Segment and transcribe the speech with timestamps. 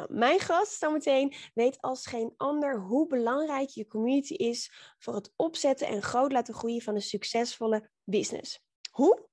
[0.00, 5.32] Nou, mijn gast zometeen weet als geen ander hoe belangrijk je community is voor het
[5.36, 8.64] opzetten en groot laten groeien van een succesvolle business.
[8.90, 9.28] Hoe?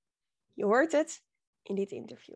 [0.53, 1.23] Je hoort het
[1.61, 2.35] in dit interview.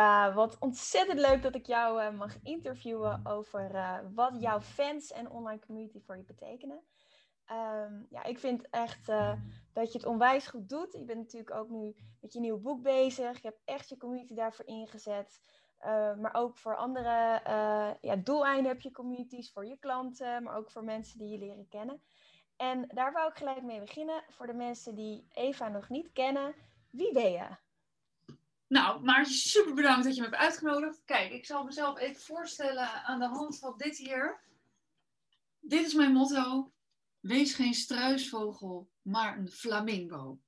[0.00, 5.12] Eva, wat ontzettend leuk dat ik jou uh, mag interviewen over uh, wat jouw fans
[5.12, 6.80] en online community voor je betekenen.
[7.52, 9.06] Um, ja, ik vind echt
[9.72, 10.92] dat je het onwijs goed doet.
[10.92, 13.42] Je bent natuurlijk ook nu met je nieuwe boek bezig.
[13.42, 15.40] Je hebt echt je community daarvoor ingezet.
[16.20, 17.40] maar ook voor andere
[18.00, 21.68] ja, doeleinden heb je communities voor je klanten, maar ook voor mensen die je leren
[21.68, 22.02] kennen.
[22.56, 24.24] En daar wou ik gelijk mee beginnen.
[24.28, 26.54] Voor de mensen die Eva nog niet kennen,
[26.90, 27.46] wie ben je?
[28.70, 31.02] Nou, maar super bedankt dat je me hebt uitgenodigd.
[31.04, 34.40] Kijk, ik zal mezelf even voorstellen aan de hand van dit hier.
[35.60, 36.72] Dit is mijn motto.
[37.20, 40.38] Wees geen struisvogel, maar een flamingo.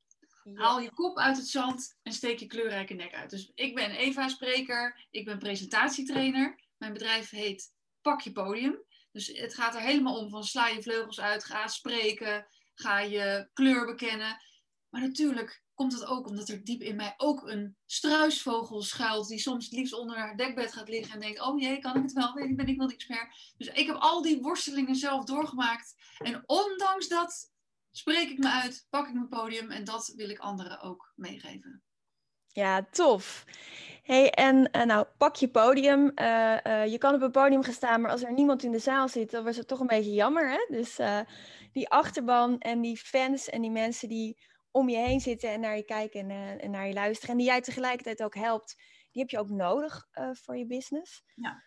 [0.55, 3.31] Haal je kop uit het zand en steek je kleurrijke nek uit.
[3.31, 6.61] Dus ik ben Eva Spreker, ik ben presentatietrainer.
[6.79, 8.83] Mijn bedrijf heet Pak je Podium.
[9.13, 13.49] Dus het gaat er helemaal om van sla je vleugels uit, ga spreken, ga je
[13.53, 14.43] kleur bekennen.
[14.89, 19.29] Maar natuurlijk komt het ook omdat er diep in mij ook een struisvogel schuilt.
[19.29, 22.13] Die soms liefst onder haar dekbed gaat liggen en denkt: Oh jee, kan ik het
[22.13, 22.35] wel?
[22.35, 23.53] Weet ik, ben ik wel niks meer.
[23.57, 25.95] Dus ik heb al die worstelingen zelf doorgemaakt.
[26.19, 27.51] En ondanks dat
[27.91, 31.83] spreek ik me uit, pak ik mijn podium en dat wil ik anderen ook meegeven.
[32.47, 33.45] Ja, tof.
[34.03, 36.13] Hey, en uh, nou, pak je podium.
[36.15, 38.79] Uh, uh, je kan op een podium gaan staan, maar als er niemand in de
[38.79, 40.51] zaal zit, dan was het toch een beetje jammer.
[40.51, 40.67] Hè?
[40.69, 40.99] Dus
[41.73, 44.37] die achterban en die fans en die mensen die
[44.73, 47.31] om je heen zitten en naar je kijken en, uh, en, naar je luisteren.
[47.31, 48.77] En die jij tegelijkertijd ook helpt,
[49.11, 51.23] die heb je ook nodig uh, voor je business.
[51.35, 51.63] Ja.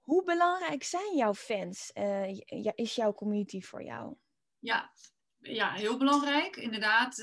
[0.00, 1.90] Hoe belangrijk zijn jouw fans?
[1.94, 2.40] Uh,
[2.74, 4.14] is jouw community voor jou?
[4.58, 4.92] Ja,
[5.38, 6.56] ja heel belangrijk.
[6.56, 7.14] Inderdaad,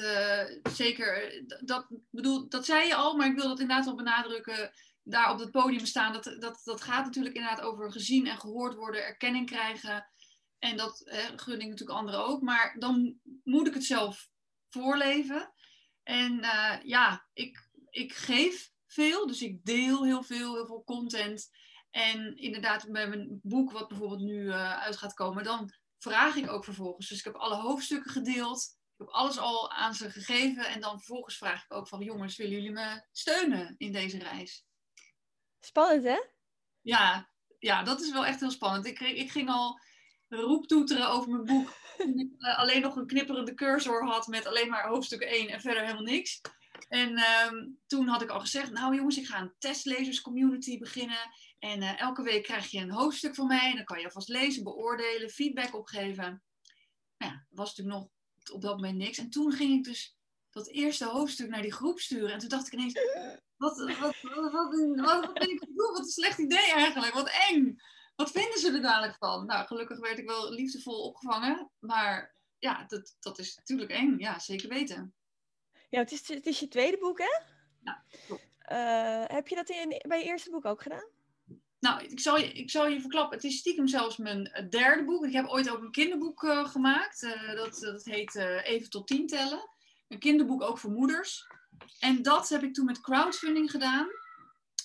[0.64, 1.44] zeker.
[1.66, 4.72] Dat, bedoel, dat zei je al, maar ik wil dat inderdaad wel benadrukken.
[5.04, 8.76] Daar op het podium staan, dat, dat, dat gaat natuurlijk inderdaad over gezien en gehoord
[8.76, 10.08] worden, erkenning krijgen.
[10.60, 11.02] En dat
[11.36, 12.42] gun ik natuurlijk anderen ook.
[12.42, 14.32] Maar dan moet ik het zelf
[14.74, 15.54] voorleven.
[16.04, 21.50] En uh, ja, ik, ik geef veel, dus ik deel heel veel, heel veel content.
[21.90, 26.52] En inderdaad, bij mijn boek, wat bijvoorbeeld nu uh, uit gaat komen, dan vraag ik
[26.52, 27.08] ook vervolgens.
[27.08, 28.78] Dus ik heb alle hoofdstukken gedeeld.
[28.94, 30.66] Ik heb alles al aan ze gegeven.
[30.66, 34.66] En dan vervolgens vraag ik ook van, jongens, willen jullie me steunen in deze reis?
[35.60, 36.22] Spannend, hè?
[36.82, 37.30] Ja,
[37.60, 38.86] ja dat is wel echt heel spannend.
[38.86, 39.80] Ik, ik ging al
[40.28, 41.74] roeptoeteren over mijn boek.
[41.98, 46.04] Uh, alleen nog een knipperende cursor had met alleen maar hoofdstuk 1 en verder helemaal
[46.04, 46.42] niks.
[46.88, 51.32] En um, toen had ik al gezegd, nou jongens, ik ga een testlezerscommunity beginnen.
[51.60, 53.70] En uh, elke week krijg je een hoofdstuk van mij.
[53.70, 56.44] En dan kan je alvast lezen, beoordelen, feedback opgeven.
[57.18, 58.10] Nou ja, was natuurlijk nog
[58.52, 59.18] op dat moment niks.
[59.18, 60.18] En toen ging ik dus
[60.50, 62.34] dat eerste hoofdstuk naar die groep sturen.
[62.34, 62.94] En toen dacht ik ineens,
[63.58, 64.16] wat, wat, wat,
[64.96, 65.76] wat, ben ik doen?
[65.76, 67.78] Wat een slecht idee eigenlijk, wat eng
[68.16, 69.46] wat vinden ze er dadelijk van?
[69.46, 71.72] Nou, gelukkig werd ik wel liefdevol opgevangen.
[71.80, 74.16] Maar ja, dat, dat is natuurlijk eng.
[74.18, 75.14] Ja, zeker weten.
[75.90, 77.42] Ja, het is, het is je tweede boek, hè?
[77.84, 78.04] Ja.
[78.72, 81.10] Uh, heb je dat in, bij je eerste boek ook gedaan?
[81.80, 83.36] Nou, ik zal, je, ik zal je verklappen.
[83.36, 85.26] Het is stiekem zelfs mijn derde boek.
[85.26, 87.24] Ik heb ooit ook een kinderboek uh, gemaakt.
[87.24, 89.70] Uh, dat, dat heet Even tot tien tellen.
[90.08, 91.48] Een kinderboek ook voor moeders.
[92.00, 94.08] En dat heb ik toen met crowdfunding gedaan.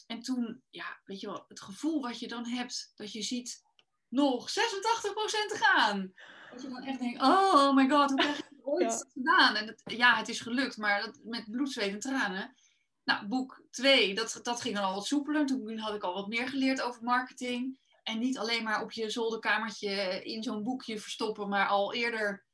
[0.08, 3.62] En toen, ja, weet je wel, het gevoel wat je dan hebt, dat je ziet
[4.08, 6.12] nog 86% te gaan.
[6.50, 9.04] Dat je dan echt denkt, oh my god, hoe heb ik het ooit ja.
[9.12, 9.54] gedaan?
[9.54, 12.54] En ja, het is gelukt, maar dat, met bloed, zweet en tranen.
[13.04, 15.46] Nou, boek 2, dat, dat ging dan al wat soepeler.
[15.46, 17.78] Toen had ik al wat meer geleerd over marketing.
[18.02, 22.46] En niet alleen maar op je zolderkamertje in zo'n boekje verstoppen, maar al eerder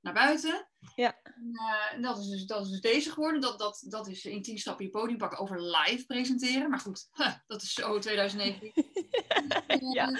[0.00, 0.68] naar buiten.
[0.94, 1.15] Ja.
[1.52, 3.40] Uh, dat, is dus, dat is dus deze geworden.
[3.40, 6.70] Dat, dat, dat is in 10 stappen je podium pakken over live presenteren.
[6.70, 8.72] Maar goed, huh, dat is zo 2019.
[9.94, 10.10] ja.
[10.10, 10.18] Uh,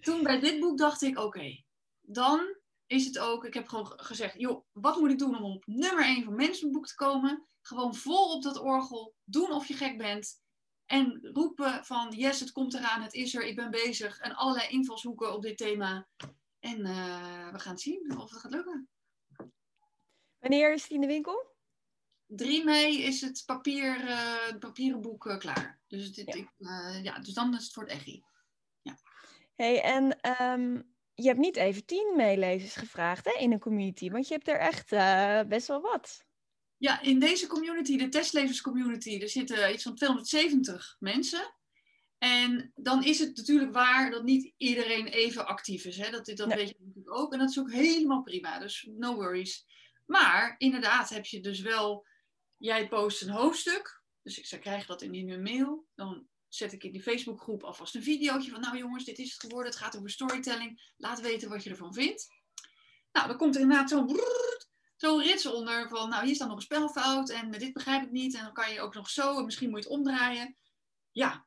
[0.00, 1.64] toen bij dit boek dacht ik, oké, okay,
[2.00, 2.56] dan
[2.86, 6.04] is het ook, ik heb gewoon gezegd, joh, wat moet ik doen om op nummer
[6.04, 7.46] 1 van managementboek te komen?
[7.60, 10.42] Gewoon vol op dat orgel, doen of je gek bent.
[10.86, 14.18] En roepen van yes, het komt eraan, het is er, ik ben bezig.
[14.18, 16.08] En allerlei invalshoeken op dit thema.
[16.58, 16.82] En
[17.52, 18.88] we gaan zien of het gaat lukken.
[20.50, 21.46] Wanneer is het in de winkel?
[22.26, 25.80] 3 mei is het papier, uh, papieren boek uh, klaar.
[25.86, 26.34] Dus, dit, ja.
[26.34, 28.22] Ik, uh, ja, dus dan is het voor het EGI.
[28.82, 28.96] Ja.
[29.56, 34.28] hey, en um, je hebt niet even tien meelezers gevraagd hè, in een community, want
[34.28, 34.90] je hebt er echt
[35.48, 36.24] best wel wat.
[36.76, 41.54] Ja, in deze community, de testlevers community, er zitten iets van 270 mensen.
[42.18, 45.96] En dan is het natuurlijk waar dat niet iedereen even actief is.
[45.96, 46.10] Hè?
[46.10, 46.56] Dat, dat nee.
[46.56, 47.32] weet je natuurlijk ook.
[47.32, 48.58] En dat is ook helemaal prima.
[48.58, 49.66] Dus no worries.
[50.10, 52.06] Maar inderdaad heb je dus wel
[52.56, 54.02] jij post een hoofdstuk.
[54.22, 55.86] Dus ik zou krijgen dat in een mail.
[55.94, 59.40] Dan zet ik in die Facebookgroep alvast een videootje van, nou jongens, dit is het
[59.40, 59.70] geworden.
[59.70, 60.92] Het gaat over storytelling.
[60.96, 62.28] Laat weten wat je ervan vindt.
[63.12, 64.20] Nou, dan komt er inderdaad zo'n
[64.96, 68.34] zo'n rits onder van, nou hier staat nog een spelfout en dit begrijp ik niet.
[68.34, 70.56] En dan kan je ook nog zo en misschien moet je het omdraaien.
[71.10, 71.46] Ja,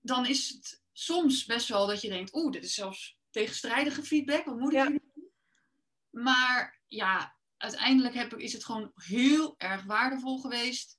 [0.00, 4.44] dan is het soms best wel dat je denkt, oeh, dit is zelfs tegenstrijdige feedback.
[4.44, 4.86] Wat moet ik ja.
[4.86, 5.32] doen?
[6.10, 7.33] Maar ja,
[7.64, 10.98] uiteindelijk heb ik, is het gewoon heel erg waardevol geweest.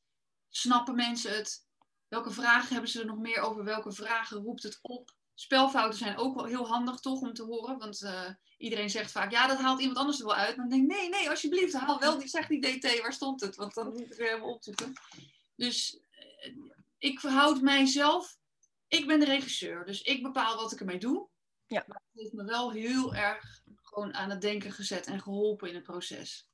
[0.50, 1.66] Snappen mensen het?
[2.08, 3.64] Welke vragen hebben ze er nog meer over?
[3.64, 5.14] Welke vragen roept het op?
[5.34, 7.78] Spelfouten zijn ook wel heel handig toch om te horen.
[7.78, 10.58] Want uh, iedereen zegt vaak, ja, dat haalt iemand anders er wel uit.
[10.58, 13.42] Maar dan denk ik, nee, nee, alsjeblieft, haal wel die, zeg die DT, waar stond
[13.42, 13.56] het?
[13.56, 14.94] Want dan moet ik het weer helemaal opzoeken.
[15.56, 16.00] Dus
[16.46, 16.56] uh,
[16.98, 18.38] ik verhoud mijzelf,
[18.88, 19.86] ik ben de regisseur.
[19.86, 21.30] Dus ik bepaal wat ik ermee doe.
[21.68, 21.84] Ja.
[21.88, 23.64] Maar het heeft me wel heel erg
[23.96, 26.50] gewoon aan het denken gezet en geholpen in het proces.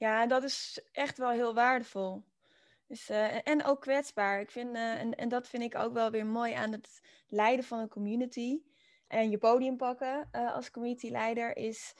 [0.00, 2.24] Ja, dat is echt wel heel waardevol.
[2.86, 4.40] Dus, uh, en ook kwetsbaar.
[4.40, 7.64] Ik vind, uh, en, en dat vind ik ook wel weer mooi aan het leiden
[7.64, 8.62] van een community.
[9.08, 11.94] En je podium pakken uh, als communityleider is...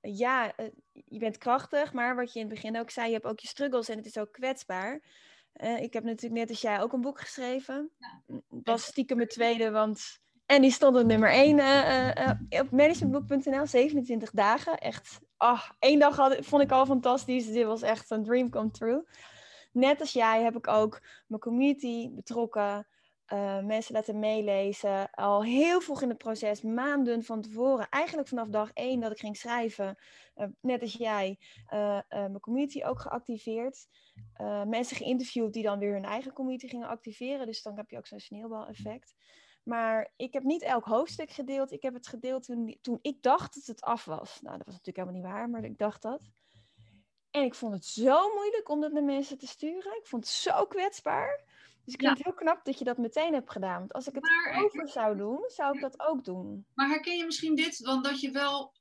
[0.00, 0.54] ja,
[0.92, 3.46] je bent krachtig, maar wat je in het begin ook zei, je hebt ook je
[3.46, 4.94] struggles en het is ook kwetsbaar.
[5.80, 7.90] ik heb natuurlijk net als jij ook een boek geschreven.
[7.98, 8.40] Ja.
[8.48, 13.66] was stiekem mijn tweede, want en die stond op nummer 1 uh, uh, op managementboek.nl,
[13.66, 14.78] 27 dagen.
[14.78, 17.46] Echt, oh, één dag had, vond ik al fantastisch.
[17.46, 19.04] Dit was echt een dream come true.
[19.72, 22.86] Net als jij heb ik ook mijn community betrokken.
[23.32, 25.10] Uh, mensen laten meelezen.
[25.10, 27.88] Al heel vroeg in het proces, maanden van tevoren.
[27.88, 29.96] Eigenlijk vanaf dag één dat ik ging schrijven.
[30.36, 31.38] Uh, net als jij,
[31.72, 33.86] uh, mijn community ook geactiveerd.
[34.66, 37.46] mensen geïnterviewd die dan weer hun eigen community gingen activeren.
[37.46, 39.14] Dus dan heb je ook zo'n sneeuwbaleffect.
[39.64, 41.72] Maar ik heb niet elk hoofdstuk gedeeld.
[41.72, 44.40] Ik heb het gedeeld toen, toen ik dacht dat het af was.
[44.40, 46.20] Nou, dat was natuurlijk helemaal niet waar, maar ik dacht dat.
[47.30, 49.96] En ik vond het zo moeilijk om dat naar mensen te sturen.
[49.96, 51.42] Ik vond het zo kwetsbaar.
[51.84, 53.78] Dus ik vind het heel knap dat je dat meteen hebt gedaan.
[53.78, 56.66] Want als ik het maar, over zou doen, zou ik dat ook doen.
[56.74, 57.78] Maar herken je misschien dit?
[57.78, 58.72] Want dat je wel...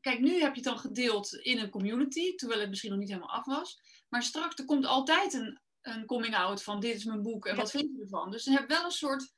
[0.00, 3.08] Kijk, nu heb je het dan gedeeld in een community, terwijl het misschien nog niet
[3.08, 3.80] helemaal af was.
[4.08, 7.56] Maar straks, er komt altijd een, een coming out van dit is mijn boek en
[7.56, 8.30] wat vind je ervan?
[8.30, 9.32] Dus je hebt wel een soort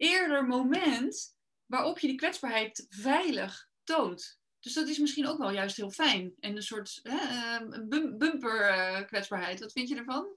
[0.00, 1.36] eerder moment
[1.66, 4.38] waarop je die kwetsbaarheid veilig toont.
[4.60, 6.34] Dus dat is misschien ook wel juist heel fijn.
[6.40, 7.88] En een soort hè, ehm,
[8.18, 9.60] bumper uh, kwetsbaarheid.
[9.60, 10.28] Wat vind je ervan?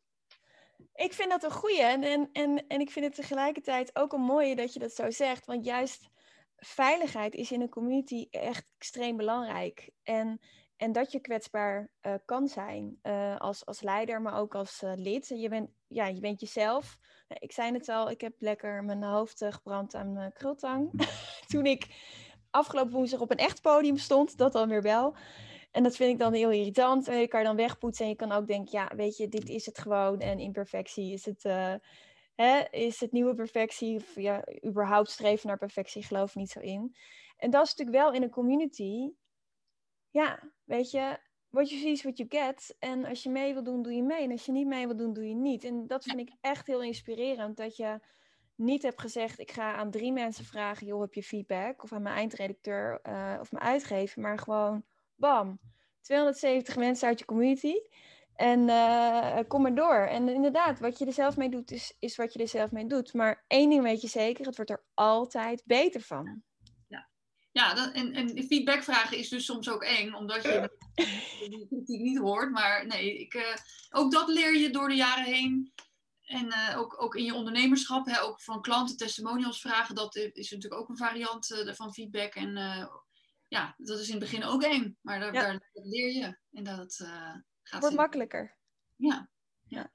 [0.93, 1.81] Ik vind dat een goeie.
[1.81, 5.11] En, en, en, en ik vind het tegelijkertijd ook een mooie dat je dat zo
[5.11, 5.45] zegt.
[5.45, 6.09] Want juist
[6.57, 9.89] veiligheid is in een community echt extreem belangrijk.
[10.03, 10.41] En,
[10.83, 15.27] en dat je kwetsbaar uh, kan zijn uh, als, als leider, maar ook als lid.
[15.27, 16.97] Je bent, ja, je bent jezelf.
[17.27, 21.07] Ik zei het al, ik heb lekker mijn hoofd eh, gebrand aan mijn krultang.
[21.51, 21.87] Toen ik
[22.49, 25.15] afgelopen woensdag op een echt podium stond, dat dan weer wel.
[25.71, 27.07] En dat vind ik dan heel irritant.
[27.07, 29.65] En je kan dan wegpoetsen en je kan ook denken, ja, weet je, dit is
[29.65, 30.19] het gewoon.
[30.19, 31.43] En imperfectie is het,
[32.35, 33.95] hè, is het nieuwe perfectie.
[33.95, 36.95] Of ja, überhaupt streven naar perfectie, geloof niet zo in.
[37.37, 39.11] En dat is natuurlijk wel in een community.
[40.09, 41.17] Ja, weet je,
[41.49, 42.75] what you see is what you get.
[42.79, 44.23] En als je mee wil doen, doe je mee.
[44.23, 45.63] En als je niet mee wil doen, doe je niet.
[45.63, 47.57] En dat vind ik echt heel inspirerend.
[47.57, 47.99] Dat je
[48.55, 51.83] niet hebt gezegd, ik ga aan drie mensen vragen, joh, heb je feedback?
[51.83, 54.21] Of aan mijn eindredacteur uh, of mijn uitgever.
[54.21, 54.83] Maar gewoon,
[55.15, 55.59] bam,
[56.01, 57.75] 270 mensen uit je community.
[58.35, 60.07] En uh, kom maar door.
[60.07, 62.85] En inderdaad, wat je er zelf mee doet, is, is wat je er zelf mee
[62.85, 63.13] doet.
[63.13, 66.43] Maar één ding weet je zeker, het wordt er altijd beter van.
[67.63, 70.69] Ja, dat, en, en feedback vragen is dus soms ook eng, omdat je
[71.49, 72.51] die kritiek niet hoort.
[72.51, 73.55] Maar nee, ik, uh,
[73.89, 75.73] ook dat leer je door de jaren heen.
[76.23, 80.51] En uh, ook, ook in je ondernemerschap, hè, ook van klanten testimonials vragen, dat is
[80.51, 82.35] natuurlijk ook een variant uh, van feedback.
[82.35, 82.55] En
[83.47, 85.41] ja, dat is in het begin ook eng, maar daar, ja.
[85.41, 86.37] daar leer je.
[86.51, 86.95] En dat
[87.63, 88.57] gaat Wordt makkelijker.
[88.95, 89.29] Ja.
[89.67, 89.91] ja.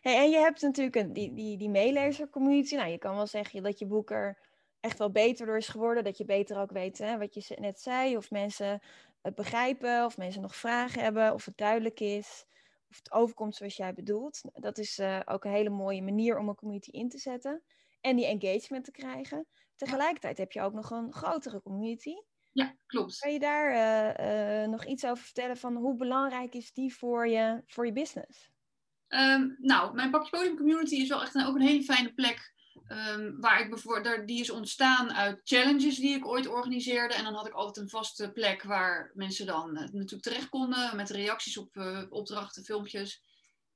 [0.00, 2.74] Hey, en je hebt natuurlijk een, die, die, die meelezer-community.
[2.74, 4.45] Nou, je kan wel zeggen dat je boek er
[4.86, 6.04] echt wel beter door is geworden.
[6.04, 8.16] Dat je beter ook weet hè, wat je net zei.
[8.16, 8.80] Of mensen
[9.22, 10.04] het begrijpen.
[10.04, 11.32] Of mensen nog vragen hebben.
[11.32, 12.44] Of het duidelijk is.
[12.90, 14.40] of het overkomt zoals jij bedoelt.
[14.52, 17.62] Dat is eh, ook een hele mooie manier om een community in te zetten
[18.00, 19.46] en die engagement te krijgen.
[19.76, 22.14] Tegelijkertijd heb je ook nog een grotere community.
[22.52, 23.18] Ja, klopt.
[23.18, 27.28] Kan je daar eh, eh, nog iets over vertellen van hoe belangrijk is die voor
[27.28, 28.50] je, voor je business?
[29.08, 32.54] Ehm, nou, mijn Pakje Podium community is wel echt een, ook een hele fijne plek.
[32.88, 37.14] Um, waar ik bijvoorbeeld, die is ontstaan uit challenges die ik ooit organiseerde.
[37.14, 40.96] En dan had ik altijd een vaste plek waar mensen dan uh, natuurlijk terecht konden
[40.96, 43.22] met reacties op uh, opdrachten, filmpjes.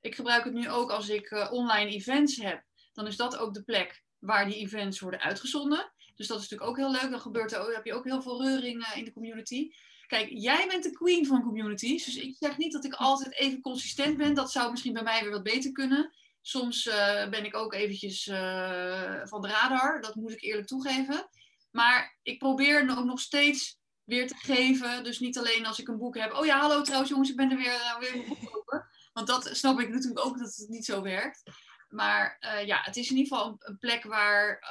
[0.01, 2.63] Ik gebruik het nu ook als ik uh, online events heb.
[2.93, 5.91] Dan is dat ook de plek waar die events worden uitgezonden.
[6.15, 7.11] Dus dat is natuurlijk ook heel leuk.
[7.11, 9.71] Dan gebeurt er, heb je ook heel veel reuring in de community.
[10.07, 12.05] Kijk, jij bent de queen van communities.
[12.05, 14.33] Dus ik zeg niet dat ik altijd even consistent ben.
[14.33, 16.11] Dat zou misschien bij mij weer wat beter kunnen.
[16.41, 20.01] Soms uh, ben ik ook eventjes uh, van de radar.
[20.01, 21.29] Dat moet ik eerlijk toegeven.
[21.71, 25.03] Maar ik probeer ook nog steeds weer te geven.
[25.03, 26.33] Dus niet alleen als ik een boek heb.
[26.33, 28.87] Oh ja, hallo trouwens jongens, ik ben er weer, uh, weer boek kopen.
[29.13, 31.43] Want dat snap ik natuurlijk ook dat het niet zo werkt.
[31.89, 34.63] Maar ja, het is in ieder geval een, plek waar,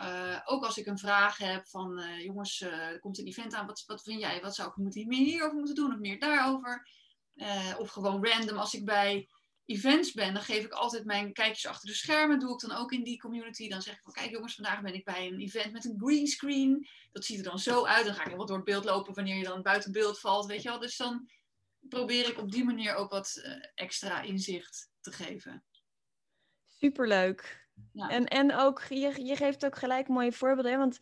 [0.44, 4.02] ook als ik een vraag heb van jongens, er komt een event aan, wat, wat
[4.02, 4.40] vind jij?
[4.40, 6.88] Wat zou ik moeten meer hierover moeten doen of meer daarover?
[7.78, 9.28] of gewoon random als ik bij
[9.70, 12.38] events ben, dan geef ik altijd mijn kijkjes achter de schermen.
[12.38, 13.68] Doe ik dan ook in die community.
[13.68, 16.26] Dan zeg ik van kijk jongens, vandaag ben ik bij een event met een green
[16.26, 16.88] screen.
[17.12, 18.04] Dat ziet er dan zo uit.
[18.04, 20.62] Dan ga ik wat door het beeld lopen wanneer je dan buiten beeld valt, weet
[20.62, 20.78] je wel.
[20.78, 21.30] Dus dan
[21.80, 23.42] probeer ik op die manier ook wat
[23.74, 25.64] extra inzicht te geven.
[26.66, 27.68] Superleuk.
[27.92, 28.08] Ja.
[28.08, 30.72] En, en ook, je, je geeft ook gelijk mooie voorbeelden.
[30.72, 30.78] Hè?
[30.78, 30.98] Want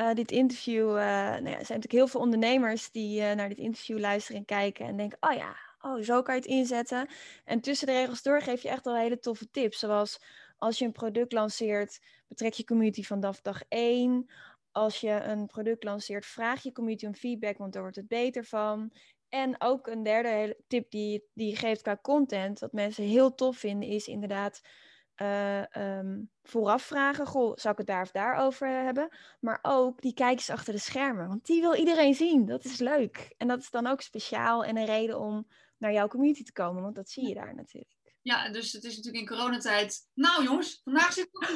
[0.00, 3.58] uh, dit interview, uh, nou ja, er zijn natuurlijk heel veel ondernemers die naar dit
[3.58, 7.08] interview luisteren en kijken en denken, oh ja, oh, zo kan je het inzetten.
[7.44, 9.78] En tussen de regels door geef je echt wel hele toffe tips.
[9.78, 10.20] Zoals
[10.58, 14.30] als je een product lanceert, betrek je community vanaf dag één.
[14.70, 18.44] Als je een product lanceert, vraag je community om feedback, want daar wordt het beter
[18.44, 18.92] van.
[19.28, 23.56] En ook een derde tip die, die je geeft qua content, wat mensen heel tof
[23.56, 24.60] vinden, is inderdaad
[25.16, 25.62] uh,
[25.98, 29.08] um, vooraf vragen, goh, zou ik het daar of daar over hebben?
[29.40, 32.46] Maar ook die kijkers achter de schermen, want die wil iedereen zien.
[32.46, 33.34] Dat is leuk.
[33.36, 35.46] En dat is dan ook speciaal en een reden om
[35.82, 38.00] naar jouw community te komen, want dat zie je daar natuurlijk.
[38.22, 40.08] Ja, dus het is natuurlijk in coronatijd.
[40.14, 41.48] Nou jongens, vandaag zit ik ook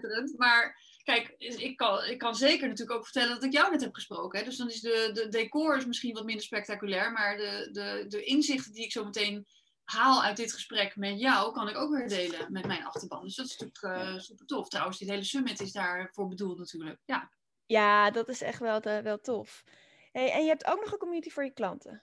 [0.00, 3.80] dus Maar kijk, ik kan, ik kan zeker natuurlijk ook vertellen dat ik jou net
[3.80, 4.38] heb gesproken.
[4.38, 4.44] Hè?
[4.44, 8.22] Dus dan is de, de decor is misschien wat minder spectaculair, maar de, de, de
[8.22, 9.46] inzichten die ik zo meteen
[9.84, 13.22] haal uit dit gesprek met jou, kan ik ook weer delen met mijn achterban.
[13.22, 14.68] Dus dat is natuurlijk uh, super tof.
[14.68, 17.00] Trouwens, dit hele summit is daarvoor bedoeld natuurlijk.
[17.04, 17.32] Ja,
[17.66, 19.64] ja dat is echt wel, te, wel tof.
[20.12, 22.02] En je hebt ook nog een community voor je klanten.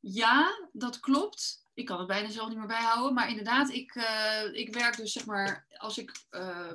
[0.00, 1.64] Ja, dat klopt.
[1.74, 3.14] Ik kan het bijna zelf niet meer bijhouden.
[3.14, 6.72] Maar inderdaad, ik, uh, ik werk dus zeg maar, als ik uh,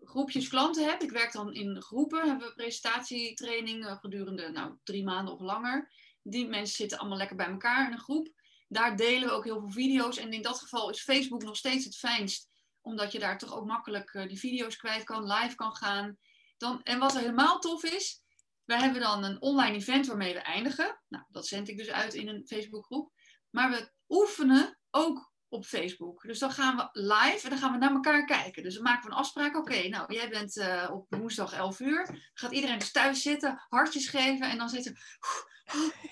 [0.00, 1.02] groepjes klanten heb.
[1.02, 2.28] Ik werk dan in groepen.
[2.28, 5.90] Hebben we presentatietraining gedurende nou, drie maanden of langer.
[6.22, 8.28] Die mensen zitten allemaal lekker bij elkaar in een groep.
[8.68, 10.16] Daar delen we ook heel veel video's.
[10.16, 12.48] En in dat geval is Facebook nog steeds het fijnst.
[12.80, 16.18] Omdat je daar toch ook makkelijk die video's kwijt kan, live kan gaan.
[16.56, 18.24] Dan, en wat er helemaal tof is,
[18.66, 21.00] we hebben dan een online event waarmee we eindigen.
[21.08, 23.12] Nou, dat zend ik dus uit in een Facebookgroep.
[23.50, 26.22] Maar we oefenen ook op Facebook.
[26.22, 28.62] Dus dan gaan we live en dan gaan we naar elkaar kijken.
[28.62, 29.56] Dus dan maken we een afspraak.
[29.56, 32.30] Oké, nou, jij bent uh, op woensdag 11 uur.
[32.34, 34.96] Gaat iedereen dus thuis zitten, hartjes geven en dan zitten.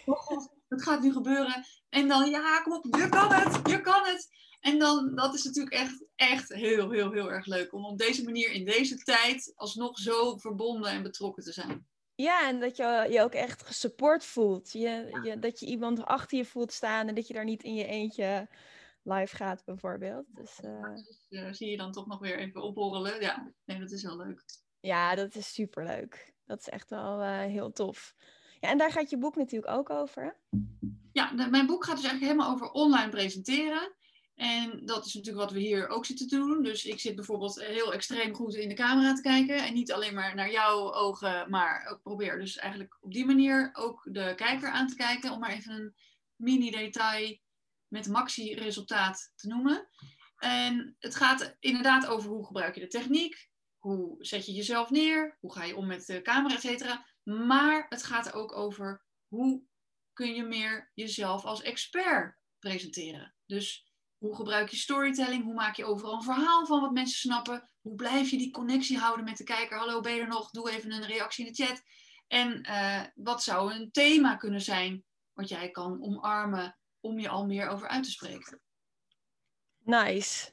[0.05, 1.65] Oh God, wat gaat nu gebeuren?
[1.89, 4.29] En dan, ja, kom op, je kan het, je kan het.
[4.61, 7.73] En dan, dat is natuurlijk echt, echt heel, heel, heel erg leuk.
[7.73, 11.87] Om op deze manier in deze tijd alsnog zo verbonden en betrokken te zijn.
[12.15, 14.73] Ja, en dat je je ook echt gesupport voelt.
[14.73, 15.23] Je, ja.
[15.23, 17.87] je, dat je iemand achter je voelt staan en dat je daar niet in je
[17.87, 18.49] eentje
[19.03, 20.25] live gaat, bijvoorbeeld.
[20.29, 20.97] Dus, uh...
[21.29, 23.21] ja, zie je dan toch nog weer even opborrelen.
[23.21, 24.45] Ja, nee, dat is wel leuk.
[24.81, 26.35] Ja, dat is superleuk.
[26.45, 28.15] Dat is echt wel uh, heel tof.
[28.61, 30.23] Ja, en daar gaat je boek natuurlijk ook over.
[30.23, 30.59] Hè?
[31.13, 33.95] Ja, de, mijn boek gaat dus eigenlijk helemaal over online presenteren.
[34.35, 36.63] En dat is natuurlijk wat we hier ook zitten te doen.
[36.63, 39.57] Dus ik zit bijvoorbeeld heel extreem goed in de camera te kijken.
[39.57, 43.71] En niet alleen maar naar jouw ogen, maar ook probeer dus eigenlijk op die manier
[43.73, 45.31] ook de kijker aan te kijken.
[45.31, 45.95] Om maar even een
[46.37, 47.39] mini detail
[47.89, 49.89] met maxi-resultaat te noemen.
[50.39, 53.51] En het gaat inderdaad over hoe gebruik je de techniek.
[53.79, 55.37] Hoe zet je jezelf neer?
[55.41, 57.07] Hoe ga je om met de camera, et cetera.
[57.23, 59.63] Maar het gaat ook over hoe
[60.13, 63.35] kun je meer jezelf als expert presenteren.
[63.47, 63.93] Dus
[64.25, 65.45] hoe gebruik je storytelling?
[65.45, 67.71] Hoe maak je overal een verhaal van wat mensen snappen?
[67.81, 69.79] Hoe blijf je die connectie houden met de kijker?
[69.79, 70.51] Hallo, ben je er nog?
[70.51, 71.83] Doe even een reactie in de chat.
[72.27, 77.47] En uh, wat zou een thema kunnen zijn wat jij kan omarmen om je al
[77.47, 78.61] meer over uit te spreken?
[79.79, 80.53] Nice.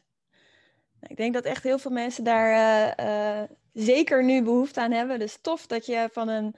[1.01, 2.51] Ik denk dat echt heel veel mensen daar
[2.97, 5.19] uh, uh, zeker nu behoefte aan hebben.
[5.19, 6.55] Dus tof dat je van een.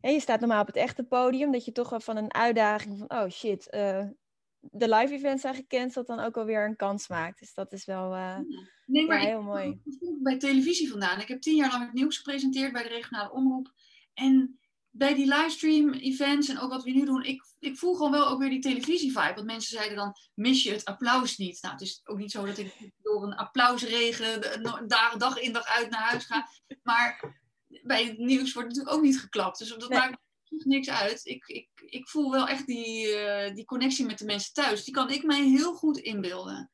[0.00, 3.22] Je staat normaal op het echte podium, dat je toch wel van een uitdaging van:
[3.22, 3.66] oh shit,
[4.60, 7.38] de live events zijn gecanceld, dan ook alweer een kans maakt.
[7.38, 8.38] Dus dat is wel uh,
[8.86, 9.80] nee, maar ja, heel mooi.
[9.84, 11.20] Ik bij televisie vandaan.
[11.20, 13.72] Ik heb tien jaar lang het nieuws gepresenteerd bij de regionale omroep.
[14.14, 14.58] En
[14.90, 18.26] bij die livestream events en ook wat we nu doen, ik, ik voel gewoon wel
[18.26, 19.34] ook weer die televisie-vibe.
[19.34, 21.62] Want mensen zeiden dan, mis je het applaus niet?
[21.62, 25.64] Nou, het is ook niet zo dat ik door een applausregen dag, dag in dag
[25.64, 26.48] uit naar huis ga.
[26.82, 27.38] Maar
[27.82, 29.58] bij het nieuws wordt natuurlijk ook niet geklapt.
[29.58, 30.18] Dus dat maakt
[30.50, 31.20] niks uit.
[31.24, 34.84] Ik, ik, ik voel wel echt die, uh, die connectie met de mensen thuis.
[34.84, 36.70] Die kan ik mij heel goed inbeelden.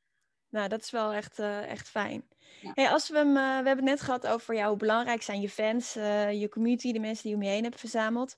[0.49, 2.29] Nou, dat is wel echt, uh, echt fijn.
[2.61, 5.41] Hey, als we, hem, uh, we hebben het net gehad over jou, hoe belangrijk zijn
[5.41, 8.37] je fans, je community, de mensen die je om je heen hebt verzameld.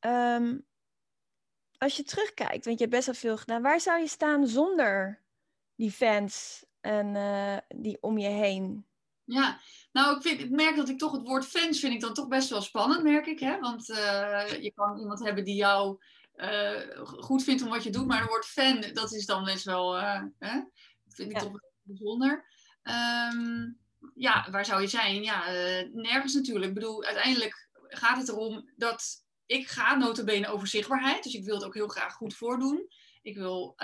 [0.00, 0.66] Um,
[1.78, 5.22] als je terugkijkt, want je hebt best wel veel gedaan, waar zou je staan zonder
[5.74, 7.12] die fans en
[7.68, 8.86] die om je heen?
[9.32, 9.60] Ja,
[9.92, 12.28] nou, ik, vind, ik merk dat ik toch het woord fans vind ik dan toch
[12.28, 13.40] best wel spannend, merk ik.
[13.40, 13.58] Hè?
[13.58, 16.02] Want uh, je kan iemand hebben die jou
[16.36, 19.64] uh, goed vindt om wat je doet, maar het woord fan, dat is dan best
[19.64, 20.54] wel, uh, hè?
[21.04, 21.42] Dat vind ik ja.
[21.42, 22.44] toch bijzonder.
[23.32, 23.78] Um,
[24.14, 25.22] ja, waar zou je zijn?
[25.22, 25.50] Ja,
[25.92, 26.66] nergens natuurlijk.
[26.66, 31.22] Ik bedoel, uiteindelijk gaat het erom dat ik ga notabene over zichtbaarheid.
[31.22, 32.88] Dus ik wil het ook heel graag goed voordoen.
[33.22, 33.74] Ik wil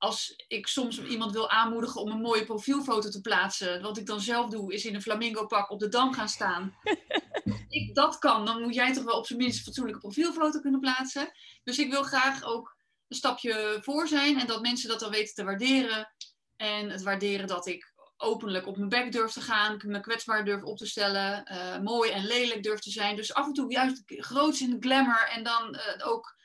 [0.00, 4.20] als ik soms iemand wil aanmoedigen om een mooie profielfoto te plaatsen, wat ik dan
[4.20, 6.76] zelf doe, is in een flamingo pak op de dam gaan staan.
[7.68, 10.80] ik dat kan, dan moet jij toch wel op zijn minst een fatsoenlijke profielfoto kunnen
[10.80, 11.32] plaatsen.
[11.64, 12.76] Dus ik wil graag ook
[13.08, 16.14] een stapje voor zijn en dat mensen dat dan weten te waarderen.
[16.56, 20.62] En het waarderen dat ik openlijk op mijn bek durf te gaan, me kwetsbaar durf
[20.62, 23.16] op te stellen, uh, mooi en lelijk durf te zijn.
[23.16, 26.38] Dus af en toe juist groots in de glamour en dan uh, ook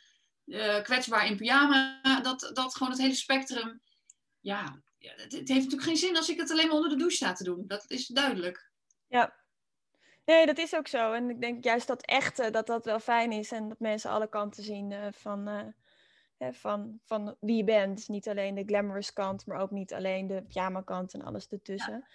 [0.45, 3.81] uh, kwetsbaar in pyjama, dat, dat gewoon het hele spectrum.
[4.39, 7.15] Ja, het, het, heeft natuurlijk geen zin als ik het alleen maar onder de douche
[7.15, 7.63] sta te doen.
[7.67, 8.71] Dat is duidelijk.
[9.07, 9.43] Ja.
[10.25, 11.13] Nee, dat is ook zo.
[11.13, 13.51] En ik denk juist dat echte, dat dat wel fijn is.
[13.51, 15.49] En dat mensen alle kanten zien uh, van,
[16.37, 18.07] uh, van, van wie je bent.
[18.07, 22.07] Niet alleen de glamorous kant, maar ook niet alleen de pyjama kant en alles ertussen.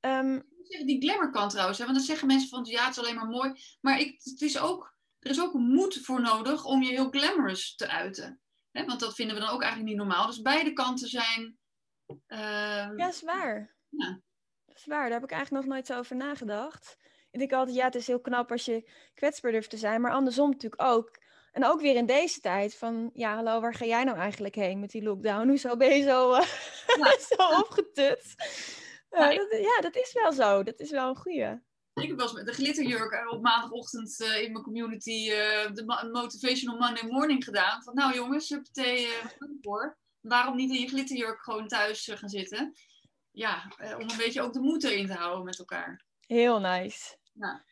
[0.00, 0.18] Ja.
[0.18, 1.84] Um, die glamour kant trouwens, hè?
[1.84, 3.52] want dan zeggen mensen van ja, het is alleen maar mooi.
[3.80, 4.91] Maar ik, het is ook
[5.22, 8.40] er is ook moed voor nodig om je heel glamorous te uiten.
[8.70, 8.84] Hè?
[8.84, 10.26] Want dat vinden we dan ook eigenlijk niet normaal.
[10.26, 11.58] Dus beide kanten zijn.
[12.06, 12.96] Uh...
[12.96, 13.76] Ja, is waar.
[13.88, 14.20] Ja.
[14.66, 16.96] Dat is waar, daar heb ik eigenlijk nog nooit zo over nagedacht.
[17.30, 20.12] Ik denk altijd, ja, het is heel knap als je kwetsbaar durft te zijn, maar
[20.12, 21.20] andersom natuurlijk ook.
[21.52, 24.80] En ook weer in deze tijd van, ja, hallo, waar ga jij nou eigenlijk heen
[24.80, 25.48] met die lockdown?
[25.48, 26.46] Hoezo ben je zo, uh,
[26.96, 27.18] ja.
[27.36, 28.34] zo opgetut?
[29.10, 30.62] Uh, ja, dat, ja, dat is wel zo.
[30.62, 31.60] Dat is wel een goeie.
[31.94, 36.08] Ik heb wel eens met de glitterjurk op maandagochtend uh, in mijn community uh, de
[36.12, 37.82] Motivational Monday Morning gedaan.
[37.82, 39.14] Van nou jongens, huppatee, uh,
[39.60, 39.98] voor.
[40.20, 42.72] Waarom niet in je glitterjurk gewoon thuis gaan zitten?
[43.30, 46.04] Ja, om een beetje ook de moed erin te houden met elkaar.
[46.26, 47.16] Heel nice.
[47.32, 47.64] Ja.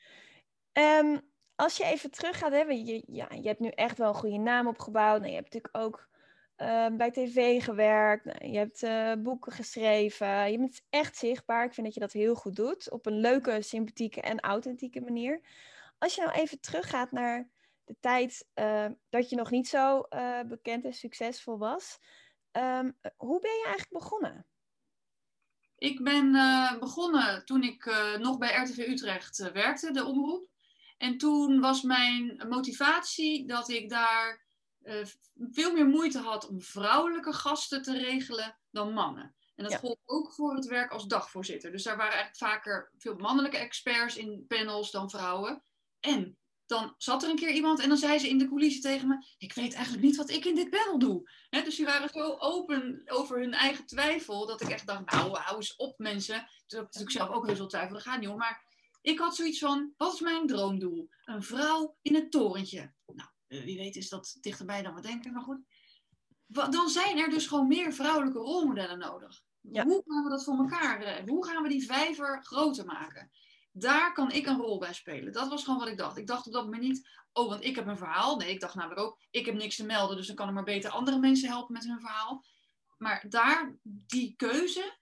[0.99, 1.21] Um,
[1.55, 4.39] als je even terug gaat, hè, je, ja, je hebt nu echt wel een goede
[4.39, 5.19] naam opgebouwd.
[5.21, 6.09] Nou, je hebt natuurlijk ook
[6.63, 10.51] uh, bij tv gewerkt, nou, je hebt uh, boeken geschreven.
[10.51, 11.65] Je bent echt zichtbaar.
[11.65, 12.91] Ik vind dat je dat heel goed doet.
[12.91, 15.41] Op een leuke, sympathieke en authentieke manier.
[15.99, 17.49] Als je nou even teruggaat naar
[17.85, 20.09] de tijd uh, dat je nog niet zo
[20.47, 21.99] bekend en succesvol was.
[22.53, 24.47] Um, hoe ben je eigenlijk begonnen?
[25.77, 26.33] Ik ben
[26.81, 27.85] begonnen toen ik
[28.19, 30.49] nog bij RTV Utrecht werkte, de omroep.
[30.99, 34.49] En toen was mijn motivatie dat ik daar
[34.83, 35.07] uh,
[35.51, 39.35] veel meer moeite had om vrouwelijke gasten te regelen dan mannen.
[39.55, 39.79] En dat ja.
[39.79, 41.71] gold ook voor het werk als dagvoorzitter.
[41.71, 45.63] Dus daar waren eigenlijk vaker veel mannelijke experts in panels dan vrouwen.
[46.01, 49.09] En dan zat er een keer iemand en dan zei ze in de coulissen tegen
[49.09, 51.31] me: Ik weet eigenlijk niet wat ik in dit panel doe.
[51.51, 55.57] dus die waren zo open over hun eigen twijfel dat ik echt dacht: Nou, hou
[55.57, 56.49] eens op, mensen.
[56.67, 58.37] Toen ik zelf ook heel veel twijfel, dat gaat niet om.
[58.37, 58.65] Maar
[59.03, 61.09] ik had zoiets van: Wat is mijn droomdoel?
[61.25, 62.93] Een vrouw in een torentje.
[63.07, 65.61] Nou, eh, wie weet is dat dichterbij dan we denken, maar goed.
[66.47, 69.43] Dan zijn er dus gewoon meer vrouwelijke rolmodellen nodig.
[69.61, 71.35] Hoe gaan we dat voor elkaar hebben?
[71.35, 73.31] Hoe gaan we die vijver groter maken?
[73.73, 75.33] Daar kan ik een rol bij spelen.
[75.33, 76.17] Dat was gewoon wat ik dacht.
[76.17, 78.37] Ik dacht op dat moment niet, oh, want ik heb een verhaal.
[78.37, 80.65] Nee, ik dacht namelijk ook, ik heb niks te melden, dus dan kan ik maar
[80.65, 82.45] beter andere mensen helpen met hun verhaal.
[82.99, 84.99] Maar daar, die keuze,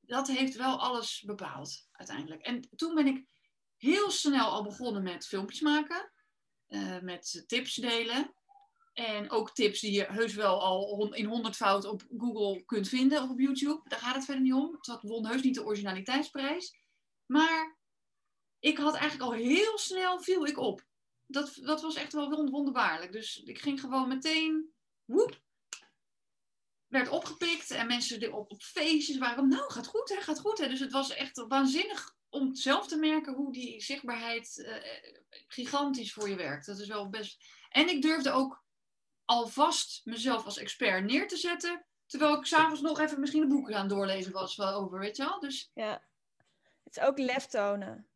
[0.00, 2.42] dat heeft wel alles bepaald uiteindelijk.
[2.42, 3.26] En toen ben ik
[3.76, 6.11] heel snel al begonnen met filmpjes maken.
[6.72, 8.34] Uh, met tips delen.
[8.92, 13.22] En ook tips die je heus wel al in honderd fout op Google kunt vinden
[13.22, 13.80] of op YouTube.
[13.84, 14.78] Daar gaat het verder niet om.
[14.80, 16.76] Het won heus niet de originaliteitsprijs.
[17.26, 17.78] Maar
[18.58, 20.84] ik had eigenlijk al heel snel viel ik op.
[21.26, 23.12] Dat, dat was echt wel wonderbaarlijk.
[23.12, 24.72] Dus ik ging gewoon meteen,
[25.04, 25.40] woep,
[26.86, 27.70] werd opgepikt.
[27.70, 30.68] En mensen op, op feestjes waren, nou gaat goed hè, gaat goed hè.
[30.68, 34.74] Dus het was echt waanzinnig om zelf te merken hoe die zichtbaarheid uh,
[35.46, 36.66] gigantisch voor je werkt.
[36.66, 37.44] Dat is wel best.
[37.70, 38.64] En ik durfde ook
[39.24, 41.84] alvast mezelf als expert neer te zetten.
[42.06, 45.24] Terwijl ik s'avonds nog even misschien een boek aan doorlezen was wel over, weet je
[45.24, 45.40] wel.
[45.40, 46.02] Dus Ja.
[46.84, 48.06] Het is ook lef tonen.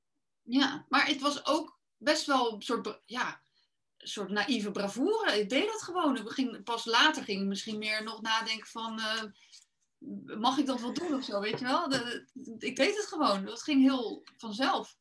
[0.43, 3.43] ja, maar het was ook best wel een soort, ja,
[3.99, 5.39] een soort naïeve bravoure.
[5.39, 6.17] Ik deed dat gewoon.
[6.17, 9.23] Ik ging, pas later ging ik misschien meer nog nadenken van, eh,
[10.39, 11.93] mag ik dat wel doen of zo, weet je wel.
[12.59, 13.45] Ik deed het gewoon.
[13.45, 14.97] Dat ging heel vanzelf.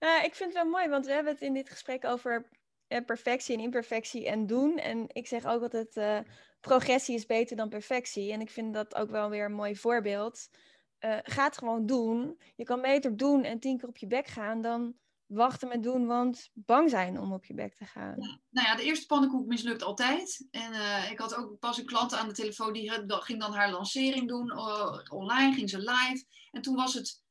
[0.00, 2.48] Ik vind het wel mooi, want we hebben het in dit gesprek over
[2.90, 4.78] eh, perfectie en imperfectie en doen.
[4.78, 6.18] En ik zeg ook altijd, eh,
[6.60, 8.32] progressie is beter dan perfectie.
[8.32, 10.48] En ik vind dat ook wel weer een mooi voorbeeld.
[10.98, 12.40] Eh, ga gewoon doen.
[12.56, 14.94] Je kan beter doen en tien keer op je bek gaan dan
[15.30, 18.14] wachten met doen, want bang zijn om op je bek te gaan.
[18.50, 20.46] Nou ja, de eerste pannenkoek mislukt altijd.
[20.50, 23.70] En eh, ik had ook pas een klant aan de telefoon, die ging dan haar
[23.70, 24.58] lancering doen.
[25.10, 26.24] online ging ze live.
[26.50, 27.22] En toen was het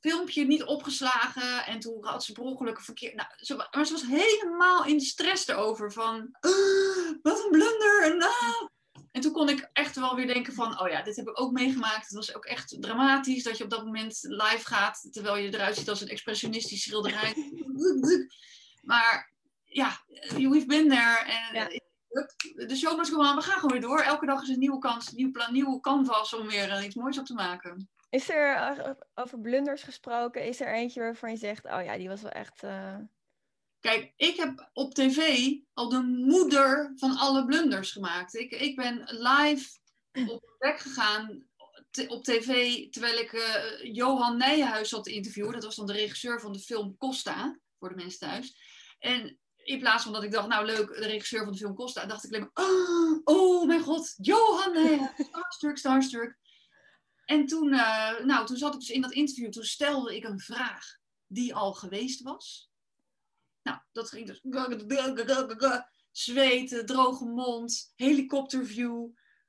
[0.00, 1.66] filmpje niet opgeslagen.
[1.66, 3.14] En toen had ze per ongeluk verkeer...
[3.14, 5.92] Nou, ze, maar ze was helemaal in de stress erover.
[5.92, 8.02] Van, "Ah, wat een blunder.
[8.02, 8.68] En, ah."
[9.18, 10.80] En toen kon ik echt wel weer denken van...
[10.80, 12.04] Oh ja, dit heb ik ook meegemaakt.
[12.06, 15.08] Het was ook echt dramatisch dat je op dat moment live gaat.
[15.10, 17.34] Terwijl je eruit ziet als een expressionistisch schilderij.
[18.90, 19.32] maar
[19.64, 20.00] ja,
[20.34, 21.18] we've been there.
[21.24, 21.68] En Ja.
[22.66, 23.34] de show must go on.
[23.36, 24.00] We gaan gewoon weer door.
[24.00, 26.94] Elke dag is een nieuwe kans, een nieuw plan, nieuwe canvas om weer eh, iets
[26.94, 27.88] moois op te maken.
[28.10, 30.44] Is er eh, over blunders gesproken?
[30.44, 32.62] Is er eentje waarvan je zegt, oh ja, die was wel echt...
[32.62, 32.96] eh,
[33.80, 38.34] Kijk, ik heb op tv al de moeder van alle blunders gemaakt.
[38.34, 39.78] Ik, ik ben live
[40.32, 41.46] op weg gegaan
[42.06, 45.52] op tv terwijl ik eh, Johan Nijenhuis zat te interviewen.
[45.52, 48.56] Dat was dan de regisseur van de film Costa, voor de mensen thuis.
[48.98, 52.06] En in plaats van dat ik dacht, nou leuk, de regisseur van de film Costa,
[52.06, 56.36] dacht ik alleen maar, oh, oh mijn god, Johan Nijenhuis, starstruck, starstruck.
[57.24, 60.40] En toen, eh, nou, toen zat ik dus in dat interview, toen stelde ik een
[60.40, 60.84] vraag
[61.26, 62.70] die al geweest was.
[63.68, 64.40] Nou, dat ging dus.
[66.10, 69.08] Zweten, droge mond, helikopterview.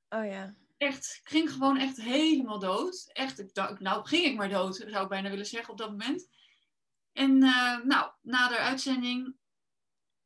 [0.09, 0.55] Oh ja.
[0.77, 3.09] Echt, ik ging gewoon echt helemaal dood.
[3.13, 5.89] Echt, ik dacht, nou ging ik maar dood, zou ik bijna willen zeggen op dat
[5.89, 6.27] moment.
[7.11, 9.35] En eh, nou, na de uitzending.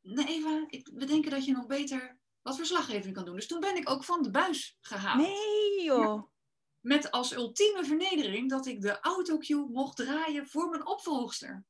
[0.00, 3.34] Nee, Eva, ik, we denken dat je nog beter wat verslaggeving kan doen.
[3.34, 5.18] Dus toen ben ik ook van de buis gehaald.
[5.18, 6.32] Nee joh.
[6.80, 11.64] Met als ultieme vernedering dat ik de autocue mocht draaien voor mijn opvolgster.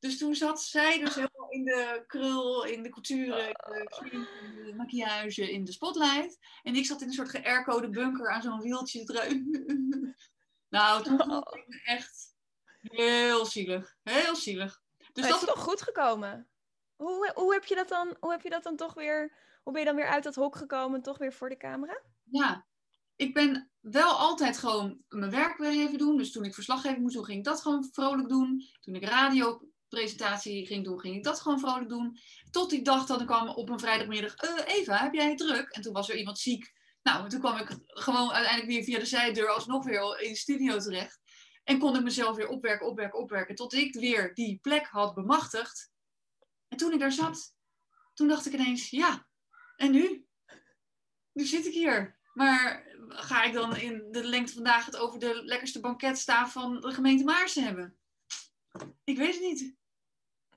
[0.00, 4.64] Dus toen zat zij dus helemaal in de krul, in de couture, in de, in
[4.64, 6.38] de maquillage, in de spotlight.
[6.62, 9.12] En ik zat in een soort geaircode bunker aan zo'n wieltje te
[10.68, 12.34] nou, toen voelde ik me echt
[12.80, 13.96] heel zielig.
[14.02, 14.80] Heel zielig.
[15.12, 16.50] Dus dat is toch goed gekomen?
[16.96, 19.38] Hoe, hoe, heb je dat dan, hoe heb je dat dan toch weer...
[19.62, 22.02] Hoe ben je dan weer uit dat hok gekomen, toch weer voor de camera?
[22.30, 22.66] ja,
[23.16, 26.16] ik ben wel altijd gewoon mijn werk weer even doen.
[26.16, 28.62] Dus toen ik verslaggeving moest doen, ging ik dat gewoon vrolijk doen.
[28.80, 29.04] Toen ik
[29.90, 32.18] radiopresentatie ging doen, ging ik dat gewoon vrolijk doen.
[32.50, 35.68] Tot dacht dat ik kwam op een vrijdagmiddag, "Eh, Eva, heb jij druk?
[35.68, 36.72] En toen was er iemand ziek.
[37.02, 40.38] Nou, en toen kwam ik gewoon uiteindelijk weer via de zijdeur alsnog weer in de
[40.38, 41.20] studio terecht.
[41.64, 43.54] En kon ik mezelf weer opwerken, opwerken, opwerken.
[43.54, 45.90] Tot ik weer die plek had bemachtigd.
[46.68, 47.54] En toen ik daar zat,
[48.14, 49.26] toen dacht ik ineens, ja,
[49.76, 50.26] en nu?
[51.32, 52.18] Nu zit ik hier.
[52.32, 56.92] Maar ga ik dan in de lengte vandaag het over de lekkerste banketstaaf van de
[56.92, 57.98] gemeente Maarsen hebben?
[59.04, 59.78] Ik weet het niet.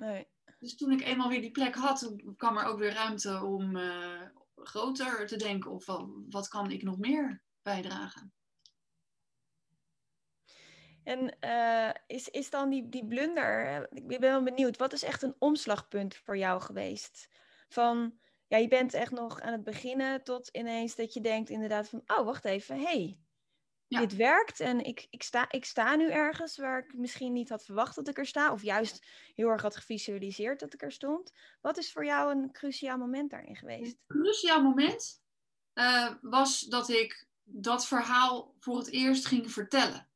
[0.03, 0.27] Nee.
[0.59, 4.21] Dus toen ik eenmaal weer die plek had, kwam er ook weer ruimte om eh,
[4.55, 5.71] groter te denken.
[5.71, 8.33] Of wat, wat kan ik nog meer bijdragen?
[11.03, 15.03] En eh, is, is dan die, die blunder, eh, ik ben wel benieuwd, wat is
[15.03, 17.29] echt een omslagpunt voor jou geweest?
[17.67, 21.89] Van, ja, je bent echt nog aan het beginnen tot ineens dat je denkt inderdaad
[21.89, 23.17] van, oh, wacht even, hé, hey,
[23.93, 23.99] Ja.
[23.99, 27.65] dit werkt en ik, ik, sta, ik sta nu ergens waar ik misschien niet had
[27.65, 31.31] verwacht dat ik er sta, of juist heel erg had gevisualiseerd dat ik er stond.
[31.61, 33.97] Wat is voor jou een cruciaal moment daarin geweest?
[34.07, 35.21] Een cruciaal moment
[35.73, 40.07] eh, was dat ik dat verhaal voor het eerst ging vertellen.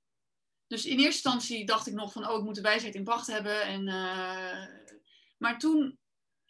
[0.67, 3.27] Dus in eerste instantie dacht ik nog van, oh, ik moet de wijsheid in pacht
[3.27, 3.61] hebben.
[3.61, 4.67] En, eh,
[5.37, 5.99] maar toen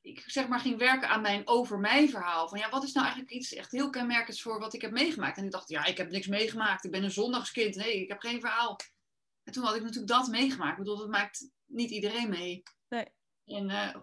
[0.08, 2.50] ik zeg maar ging werken aan mijn over mij verhaal.
[2.50, 5.38] Van ja, wat is nou eigenlijk iets echt heel kenmerkends voor wat ik heb meegemaakt?
[5.38, 6.86] En ik dacht, ja, ik heb niks meegemaakt.
[6.86, 7.76] Ik ben een zondagskind.
[7.76, 8.80] Nee, ik heb geen verhaal.
[9.44, 10.72] En toen had ik natuurlijk dat meegemaakt.
[10.72, 12.64] Ik bedoel, dat maakt niet iedereen mee.
[12.90, 13.06] Nee.
[13.46, 13.96] En eh,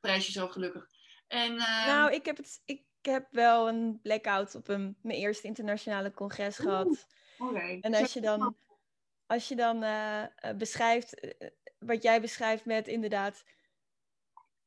[0.00, 0.88] prijs jezelf gelukkig.
[1.28, 5.46] En, eh, Nou, ik heb, het, ik heb wel een blackout op een, mijn eerste
[5.46, 6.68] internationale congres Oeh.
[6.68, 7.06] gehad.
[7.38, 7.78] oké.
[7.80, 8.56] En als je dan,
[9.26, 11.34] als je dan eh, eh, beschrijft,
[11.78, 13.44] wat jij beschrijft met inderdaad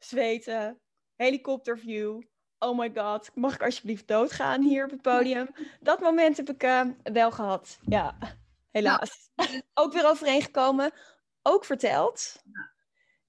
[0.05, 0.79] zweten,
[1.15, 2.21] helikopterview,
[2.59, 5.49] oh my god, mag ik alsjeblieft doodgaan hier op het podium?
[5.79, 8.17] Dat moment heb ik eh, wel gehad, ja,
[8.71, 9.29] helaas.
[9.73, 10.91] Ook weer overeengekomen,
[11.41, 12.43] ook verteld.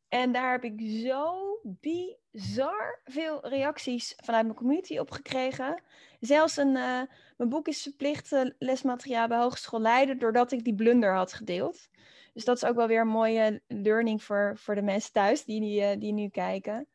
[0.09, 5.83] En daar heb ik zo bizar veel reacties vanuit mijn community op gekregen.
[6.21, 7.03] Zelfs een, uh,
[7.37, 11.89] mijn boek is verplicht uh, lesmateriaal bij Hogeschool Leiden, doordat ik die blunder had gedeeld.
[12.33, 15.61] Dus dat is ook wel weer een mooie learning voor, voor de mensen thuis die,
[15.61, 16.89] die, uh, die nu kijken.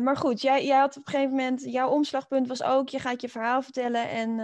[0.00, 3.20] maar goed, jij, jij had op een gegeven moment, jouw omslagpunt was ook, je gaat
[3.20, 4.40] je verhaal vertellen en,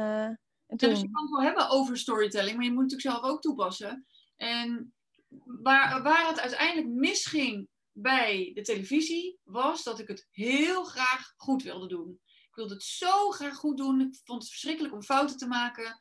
[0.67, 0.89] en toen...
[0.89, 3.41] Dus je kan het wel hebben over storytelling, maar je moet het natuurlijk zelf ook
[3.41, 4.07] toepassen.
[4.37, 4.93] En
[5.45, 11.63] waar, waar het uiteindelijk misging bij de televisie, was dat ik het heel graag goed
[11.63, 12.21] wilde doen.
[12.25, 14.01] Ik wilde het zo graag goed doen.
[14.01, 16.01] Ik vond het verschrikkelijk om fouten te maken.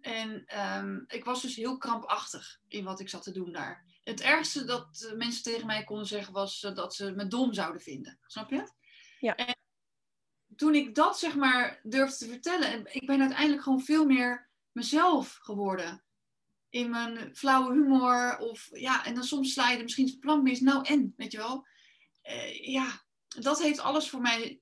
[0.00, 0.44] En
[0.76, 3.84] um, ik was dus heel krampachtig in wat ik zat te doen daar.
[4.02, 7.80] Het ergste dat mensen tegen mij konden zeggen was uh, dat ze me dom zouden
[7.82, 8.18] vinden.
[8.26, 8.72] Snap je?
[9.18, 9.36] Ja.
[9.36, 9.56] En
[10.56, 15.38] toen ik dat zeg maar durfde te vertellen, ik ben uiteindelijk gewoon veel meer mezelf
[15.42, 16.04] geworden
[16.68, 18.38] in mijn flauwe humor.
[18.38, 20.60] Of ja, en dan soms sla je er misschien het plan mis.
[20.60, 21.66] Nou en, weet je wel.
[22.24, 24.60] Uh, ja, dat heeft alles voor mij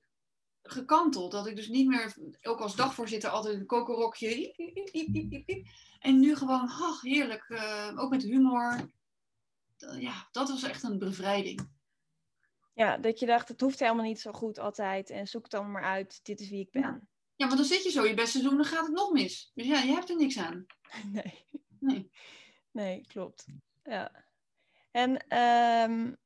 [0.63, 1.31] gekanteld.
[1.31, 4.53] Dat ik dus niet meer, ook als dagvoorzitter, altijd een kokerokje.
[5.99, 7.49] En nu gewoon, ach, heerlijk.
[7.49, 8.91] Uh, ook met humor.
[9.99, 11.69] Ja, dat was echt een bevrijding.
[12.73, 15.09] Ja, dat je dacht, het hoeft helemaal niet zo goed altijd.
[15.09, 16.81] En zoek het dan maar uit, dit is wie ik ben.
[16.81, 17.01] Ja,
[17.35, 19.51] ja want dan zit je zo je beste doen, dan gaat het nog mis.
[19.53, 20.65] Dus ja, je hebt er niks aan.
[21.11, 21.45] Nee.
[21.79, 22.11] Nee.
[22.71, 23.45] Nee, klopt.
[23.83, 24.25] Ja.
[24.91, 25.37] En
[25.89, 26.17] um,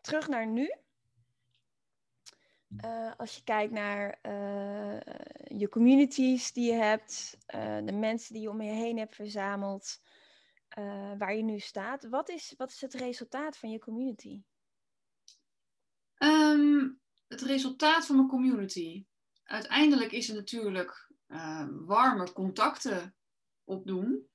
[0.00, 0.74] terug naar nu.
[2.84, 5.00] Uh, als je kijkt naar uh,
[5.58, 10.00] je communities die je hebt, uh, de mensen die je om je heen hebt verzameld,
[11.18, 12.08] waar je nu staat.
[12.08, 14.42] Wat is, wat is het resultaat van je community?
[16.18, 19.06] Um, het resultaat van mijn community.
[19.42, 21.12] Uiteindelijk is het natuurlijk
[21.86, 23.14] warme contacten
[23.64, 24.28] opdoen.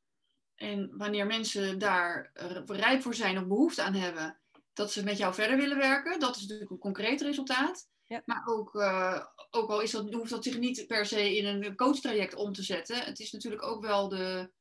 [0.56, 2.32] En wanneer mensen daar
[2.66, 4.40] rijp voor zijn of behoefte aan hebben,
[4.74, 7.94] dat ze met jou verder willen werken, dat is natuurlijk een concreet resultaat.
[8.08, 8.22] Ja.
[8.26, 11.76] Maar ook, uh, ook al is dat, hoeft dat zich niet per se in een
[11.76, 12.98] coachtraject om te zetten.
[12.98, 14.52] Het is natuurlijk ook wel de,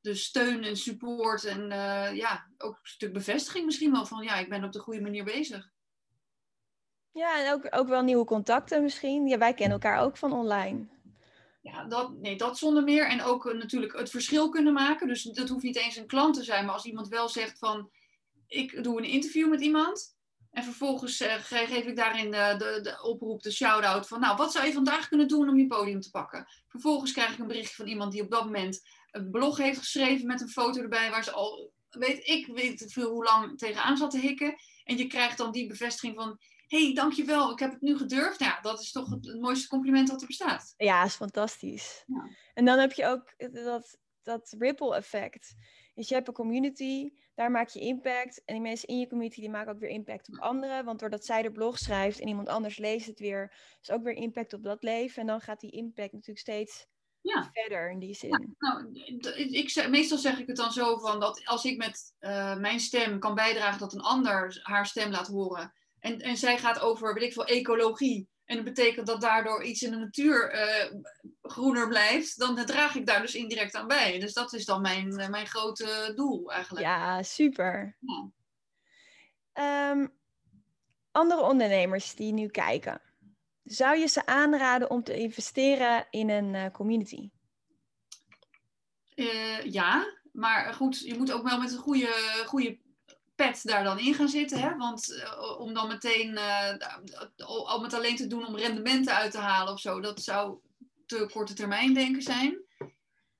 [0.00, 4.36] de steun en support en uh, ja, ook een stuk bevestiging misschien wel van ja,
[4.36, 5.70] ik ben op de goede manier bezig.
[7.12, 9.26] Ja, en ook, ook wel nieuwe contacten misschien.
[9.26, 10.86] Ja, wij kennen elkaar ook van online.
[11.60, 13.08] Ja, dat, nee, dat zonder meer.
[13.08, 15.08] En ook uh, natuurlijk het verschil kunnen maken.
[15.08, 16.64] Dus dat hoeft niet eens een klant te zijn.
[16.64, 17.90] Maar als iemand wel zegt van...
[18.46, 20.16] Ik doe een interview met iemand.
[20.52, 24.20] En vervolgens uh, geef ik daarin de, de, de oproep, de shout-out van...
[24.20, 26.46] Nou, wat zou je vandaag kunnen doen om je podium te pakken?
[26.68, 28.80] Vervolgens krijg ik een berichtje van iemand die op dat moment...
[29.10, 31.10] een blog heeft geschreven met een foto erbij...
[31.10, 34.54] waar ze al, weet ik, weet veel hoe lang tegenaan zat te hikken.
[34.84, 36.38] En je krijgt dan die bevestiging van
[36.72, 38.38] hey, dankjewel, ik heb het nu gedurfd.
[38.38, 40.74] Ja, dat is toch het, het mooiste compliment dat er bestaat.
[40.76, 42.04] Ja, is fantastisch.
[42.06, 42.30] Ja.
[42.54, 45.54] En dan heb je ook dat, dat ripple effect.
[45.94, 48.42] Dus je hebt een community, daar maak je impact.
[48.44, 50.84] En die mensen in je community die maken ook weer impact op anderen.
[50.84, 54.14] Want doordat zij de blog schrijft en iemand anders leest het weer, is ook weer
[54.14, 55.20] impact op dat leven.
[55.20, 56.86] En dan gaat die impact natuurlijk steeds
[57.20, 57.50] ja.
[57.52, 58.30] verder in die zin.
[58.30, 58.92] Ja, nou,
[59.52, 63.18] ik, meestal zeg ik het dan zo van dat als ik met uh, mijn stem
[63.18, 67.22] kan bijdragen dat een ander haar stem laat horen en, en zij gaat over, weet
[67.22, 68.28] ik veel, ecologie.
[68.52, 71.00] En dat betekent dat daardoor iets in de natuur uh,
[71.42, 72.38] groener blijft.
[72.38, 74.18] Dan draag ik daar dus indirect aan bij.
[74.18, 76.86] Dus dat is dan mijn, uh, mijn grote doel eigenlijk.
[76.86, 77.96] Ja, super.
[79.52, 79.90] Ja.
[79.90, 80.12] Um,
[81.10, 83.00] andere ondernemers die nu kijken.
[83.64, 87.30] Zou je ze aanraden om te investeren in een uh, community?
[89.64, 92.78] ja, maar goed, je moet ook wel met een goede, goede
[93.34, 94.60] pet daar dan in gaan zitten.
[94.60, 94.76] Hè?
[94.76, 96.74] Want uh, om dan meteen uh,
[97.36, 100.58] al met alleen te doen om rendementen uit te halen of zo, dat zou
[101.06, 102.60] te korte termijn denken zijn.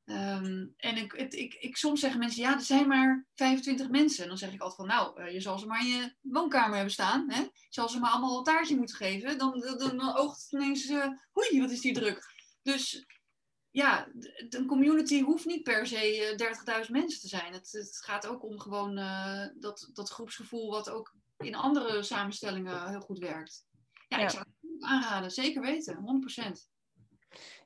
[0.04, 4.22] Um, en ik, het, ik, ik, soms zeggen mensen, ja, er zijn maar 25 mensen.
[4.22, 6.74] En dan zeg ik altijd van, nou, uh, je zal ze maar in je woonkamer
[6.74, 7.30] hebben staan.
[7.30, 7.40] Hè?
[7.40, 9.38] Je zal ze maar allemaal een taartje moeten geven.
[9.38, 10.92] Dan, dan, dan oogt het ineens,
[11.32, 12.32] hoei, wat is die druk.
[12.62, 13.04] Dus
[13.72, 14.08] ja,
[14.48, 17.52] een community hoeft niet per se 30.000 mensen te zijn.
[17.52, 22.88] Het, het, gaat ook om gewoon uh, dat, dat groepsgevoel wat ook in andere samenstellingen
[22.88, 23.66] heel goed werkt.
[24.08, 24.24] Ja, ja.
[24.24, 26.70] ik zou het aanraden, zeker weten, 100%.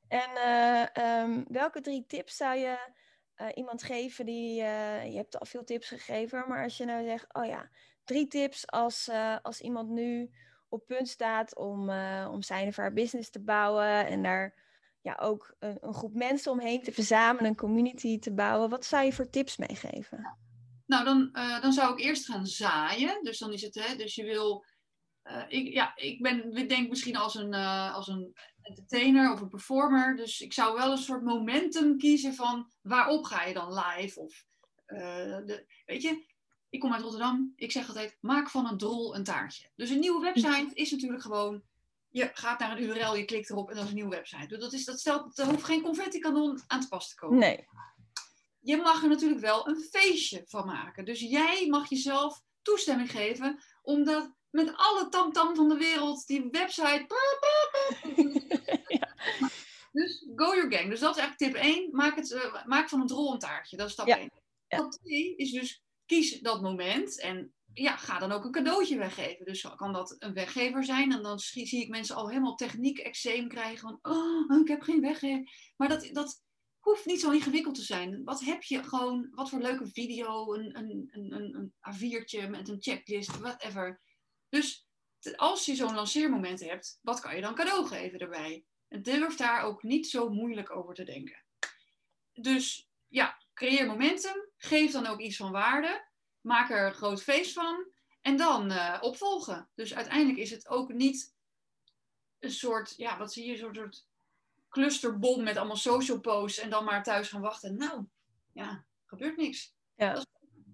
[0.08, 2.92] En uh, um, welke drie tips zou je
[3.36, 7.34] uh, iemand geven die, je hebt al veel tips gegeven, maar als je nou zegt,
[7.34, 7.70] oh ja,
[8.04, 9.10] drie tips als,
[9.42, 10.30] als iemand nu
[10.68, 11.90] op punt staat om,
[12.28, 14.65] om zijn of haar business te bouwen en daar
[15.06, 18.70] ja, ook een, een, groep mensen omheen te verzamelen, een community te bouwen.
[18.70, 20.36] Wat zou je voor tips meegeven?
[20.86, 23.24] Nou, dan, uh, dan zou ik eerst gaan zaaien.
[23.24, 24.64] Dus dan is het, hè, dus je wil.
[25.24, 29.40] Uh, ik, ja, ik ben, ik denk misschien als een, uh, als een entertainer of
[29.40, 30.16] een performer.
[30.16, 34.20] Dus ik zou wel een soort momentum kiezen van waarop ga je dan live?
[34.20, 34.44] Of,
[34.86, 36.24] de, weet je,
[36.68, 37.52] ik kom uit Rotterdam.
[37.56, 39.68] Ik zeg altijd, maak van een drol een taartje.
[39.76, 41.62] Dus een nieuwe website is natuurlijk gewoon...
[42.16, 44.46] Je gaat naar een URL, je klikt erop en dat is een nieuwe website.
[44.46, 47.38] Dus dat, is, dat stelt, er hoeft geen confetti-kanon aan te pas te komen.
[47.38, 47.68] Nee.
[48.60, 51.04] Je mag er natuurlijk wel een feestje van maken.
[51.04, 56.48] Dus jij mag jezelf toestemming geven om dat met alle tamtam van de wereld, die
[56.50, 57.06] website...
[58.86, 59.14] Ja.
[59.92, 60.90] Dus go your gang.
[60.90, 61.88] Dus dat is eigenlijk tip 1.
[61.92, 63.76] Maak, het, eh, maak van een drol een taartje.
[63.76, 64.18] Dat is stap Ja.
[64.18, 64.30] 1.
[64.68, 64.76] Ja.
[64.76, 69.44] Stap 2 is dus kies dat moment en ja, ga dan ook een cadeautje weggeven.
[69.44, 73.48] Dus kan dat een weggever zijn en dan zie ik mensen al helemaal techniek eczeem
[73.48, 75.72] krijgen van oh, ik heb geen weggever.
[75.76, 76.42] Maar dat, dat
[76.78, 78.24] hoeft niet zo ingewikkeld te zijn.
[78.24, 82.68] Wat heb je gewoon, wat voor leuke video, een, een, een, een, een A4'tje met
[82.68, 84.00] een checklist, whatever.
[84.48, 84.88] Dus
[85.36, 88.64] als je zo'n lanceermoment hebt, wat kan je dan cadeau geven erbij?
[88.88, 91.44] En durf daar ook niet zo moeilijk over te denken.
[92.32, 94.50] Dus ja, creëer momentum.
[94.56, 96.08] Geef dan ook iets van waarde.
[96.46, 97.86] Maak er een groot feest van.
[98.20, 99.68] En dan eh, opvolgen.
[99.74, 101.34] Dus uiteindelijk is het ook niet
[102.38, 104.06] een soort, ja, wat zie je, een soort,
[104.68, 106.58] clusterbom met allemaal social posts.
[106.58, 107.76] En dan maar thuis gaan wachten.
[107.76, 108.04] Nou,
[108.52, 109.74] ja, gebeurt niks.
[109.94, 110.24] Ja.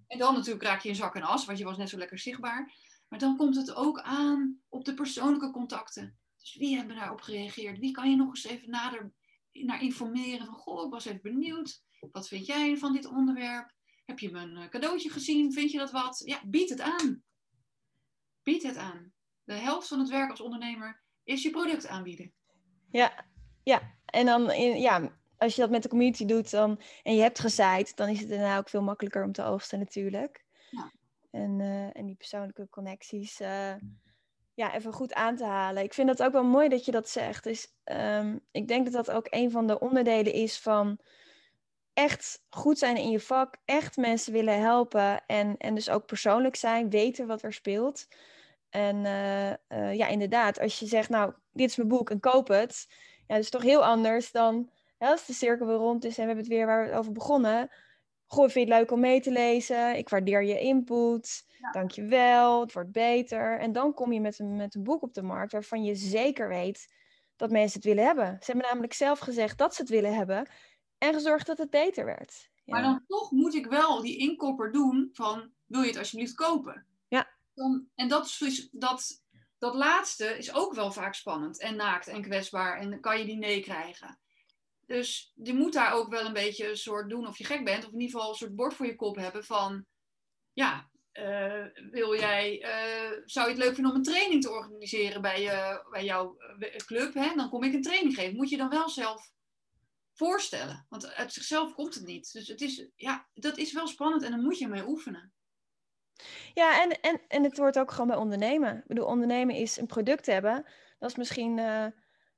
[0.07, 2.19] En dan natuurlijk raak je in zak en as, want je was net zo lekker
[2.19, 2.73] zichtbaar.
[3.07, 6.17] Maar dan komt het ook aan op de persoonlijke contacten.
[6.37, 7.79] Dus wie hebben daarop gereageerd?
[7.79, 9.13] Wie kan je nog eens even nader
[9.51, 10.45] naar informeren?
[10.45, 11.83] Van, goh, ik was even benieuwd.
[12.11, 13.73] Wat vind jij van dit onderwerp?
[14.05, 15.53] Heb je mijn eh, cadeautje gezien?
[15.53, 16.21] Vind je dat wat?
[16.25, 17.23] Ja, bied het aan.
[18.43, 19.13] Bied het aan.
[19.43, 22.33] De helft van het werk als ondernemer is je product aanbieden.
[22.89, 23.25] Ja,
[23.63, 23.95] ja.
[24.05, 27.39] En dan, in, ja, als je dat met de community doet dan, en je hebt
[27.39, 30.45] gezaaid, dan is het daarna ook veel makkelijker om te oogsten natuurlijk.
[30.69, 30.91] Ja.
[31.31, 33.75] En, eh, en die persoonlijke connecties eh,
[34.53, 35.83] ja, even goed aan te halen.
[35.83, 37.43] Ik vind het ook wel mooi dat je dat zegt.
[37.43, 40.99] Dus, ehm, ik denk dat dat ook een van de onderdelen is van
[41.93, 46.55] echt goed zijn in je vak, echt mensen willen helpen en, en dus ook persoonlijk
[46.55, 48.07] zijn, weten wat er speelt.
[48.69, 52.47] En eh, eh, ja, inderdaad, als je zegt, nou, dit is mijn boek en koop
[52.47, 52.85] het.
[53.27, 56.21] Ja, dat is toch heel anders dan hè, als de cirkel weer rond is en
[56.21, 57.69] we hebben het weer waar we het over begonnen.
[58.25, 59.97] Goh, vind je het leuk om mee te lezen?
[59.97, 61.45] Ik waardeer je input.
[61.71, 63.59] Dankjewel, het wordt beter.
[63.59, 66.47] En dan kom je met een, met een boek op de markt waarvan je zeker
[66.47, 66.87] weet
[67.35, 68.37] dat mensen het willen hebben.
[68.39, 70.47] Ze hebben namelijk zelf gezegd dat ze het willen hebben
[71.03, 72.49] en gezorgd dat het beter werd.
[72.63, 72.73] Ja.
[72.73, 76.85] Maar dan toch moet ik wel die inkopper doen van, wil je het alsjeblieft kopen?
[77.07, 77.31] Ja.
[77.53, 79.23] Dan, en dat, is dus- dat,
[79.57, 82.79] dat laatste is ook wel vaak spannend en naakt en kwetsbaar.
[82.79, 84.19] En dan kan je die nee krijgen.
[84.85, 87.85] Dus je moet daar ook wel een beetje een soort doen of je gek bent.
[87.85, 89.85] Of in ieder geval een soort bord voor je kop hebben van...
[90.53, 95.21] Ja, eh, wil jij, eh, zou je het leuk vinden om een training te organiseren
[95.21, 97.13] bij, je, bij jouw eh, club?
[97.13, 97.35] Hè?
[97.35, 98.35] Dan kom ik een training geven.
[98.35, 99.31] Moet je dan wel zelf
[100.13, 100.85] voorstellen.
[100.89, 102.31] Want uit zichzelf komt het niet.
[102.33, 105.33] Dus het is, ja, dat is wel spannend en dan moet je mee oefenen.
[106.53, 108.77] Ja, en, en, en het wordt ook gewoon bij ondernemen.
[108.77, 110.65] Ik bedoel, ondernemen is een product hebben.
[110.99, 111.85] Dat is misschien eh,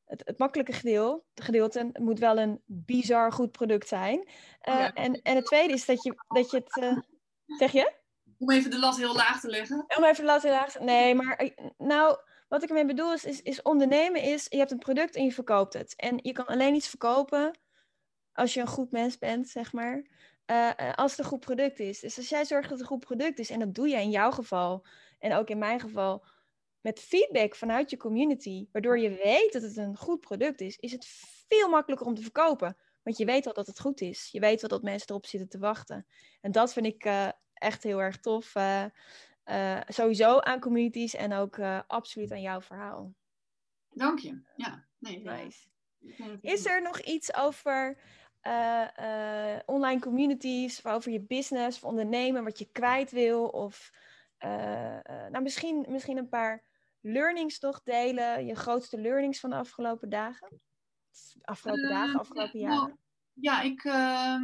[0.05, 1.23] het, het makkelijke gedeelte.
[1.41, 1.79] gedeelte.
[1.79, 4.29] Het moet wel een bizar goed product zijn.
[4.59, 4.93] Eh, Ja.
[4.93, 6.77] en, en het tweede is dat je, dat je het...
[6.77, 6.97] eh,
[7.57, 7.93] zeg je?
[8.37, 9.85] Om even de lat heel laag te leggen.
[9.97, 10.85] Om even te laten laten.
[10.85, 14.77] Nee, maar nou, wat ik ermee bedoel is, is, is ondernemen is, je hebt een
[14.77, 15.95] product en je verkoopt het.
[15.95, 17.57] En je kan alleen iets verkopen
[18.35, 20.05] als je een goed mens bent, zeg maar.
[20.45, 21.99] eh, als het een goed product is.
[21.99, 24.09] Dus als jij zorgt dat het een goed product is, en dat doe je in
[24.09, 24.85] jouw geval,
[25.19, 26.25] en ook in mijn geval,
[26.81, 30.91] met feedback vanuit je community, waardoor je weet dat het een goed product is, is
[30.91, 31.05] het
[31.47, 32.77] veel makkelijker om te verkopen.
[33.03, 34.29] Want je weet wel dat het goed is.
[34.31, 36.07] Je weet wel dat mensen erop zitten te wachten.
[36.41, 38.55] En dat vind ik eh, echt heel erg tof.
[38.55, 43.13] eh, sowieso aan communities en ook absoluut aan jouw verhaal.
[43.89, 44.41] Dank je.
[44.55, 45.21] Ja, nee.
[45.23, 45.67] Nice.
[46.41, 47.97] Is er nog iets over
[48.45, 53.47] eh, eh, online communities, over je business of ondernemen, wat je kwijt wil?
[53.47, 53.91] Of
[54.37, 54.97] eh,
[55.29, 56.63] nou, misschien, misschien een paar
[57.01, 60.61] learnings nog delen, je grootste learnings van de afgelopen dagen?
[61.41, 62.87] Afgelopen dagen, afgelopen ja, jaren?
[62.87, 62.97] nou,
[63.33, 64.43] Ja, ik, ehm,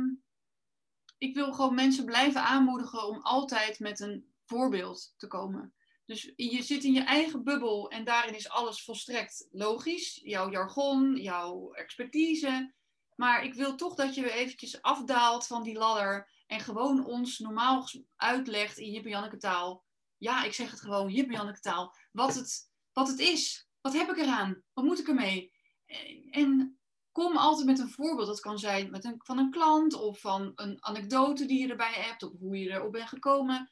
[1.18, 5.74] ik wil gewoon mensen blijven aanmoedigen om altijd met een voorbeeld te komen.
[6.06, 10.20] Dus je zit in je eigen bubbel en daarin is alles volstrekt logisch.
[10.24, 12.74] Jouw jargon, jouw expertise.
[13.16, 17.40] Maar ik wil toch dat je weer eventjes afdaalt van die ladder en gewoon ons
[17.40, 19.86] normaal uitlegt in Jip taal.
[20.18, 21.96] Ja, ik zeg het gewoon, Jip taal.
[22.12, 23.68] Wat het, wat het is.
[23.82, 24.64] Wat heb ik eraan?
[24.74, 25.54] Wat moet ik ermee?
[25.86, 26.80] En- En
[27.12, 28.28] kom altijd met een voorbeeld.
[28.28, 31.94] Dat kan zijn met een, van een klant of van een anekdote die je erbij
[31.94, 33.72] hebt of hoe je erop bent gekomen.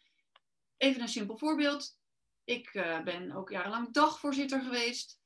[0.78, 1.98] Even een simpel voorbeeld.
[2.44, 5.20] Ik eh, ben ook jarenlang dagvoorzitter geweest.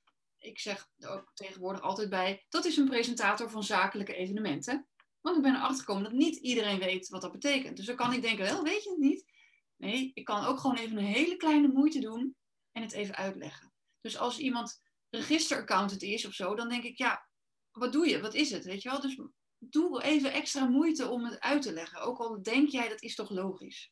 [0.43, 4.87] Ik zeg er ook tegenwoordig altijd bij, dat is een presentator van zakelijke evenementen.
[5.21, 7.77] Want ik ben erachter gekomen dat niet iedereen weet wat dat betekent.
[7.77, 9.31] Dus dan kan ik denken, wel, weet je het niet?
[9.75, 12.35] Nee, ik kan ook gewoon even een hele kleine moeite doen
[12.71, 13.73] en het even uitleggen.
[14.01, 17.27] Dus als iemand registeraccountant is of zo, dan denk ik, ja,
[17.71, 18.21] wat doe je?
[18.21, 18.63] Wat is het?
[18.63, 19.01] Weet je wel?
[19.01, 19.19] Dus
[19.57, 22.01] doe even extra moeite om het uit te leggen.
[22.01, 23.91] Ook al denk jij, dat is toch logisch.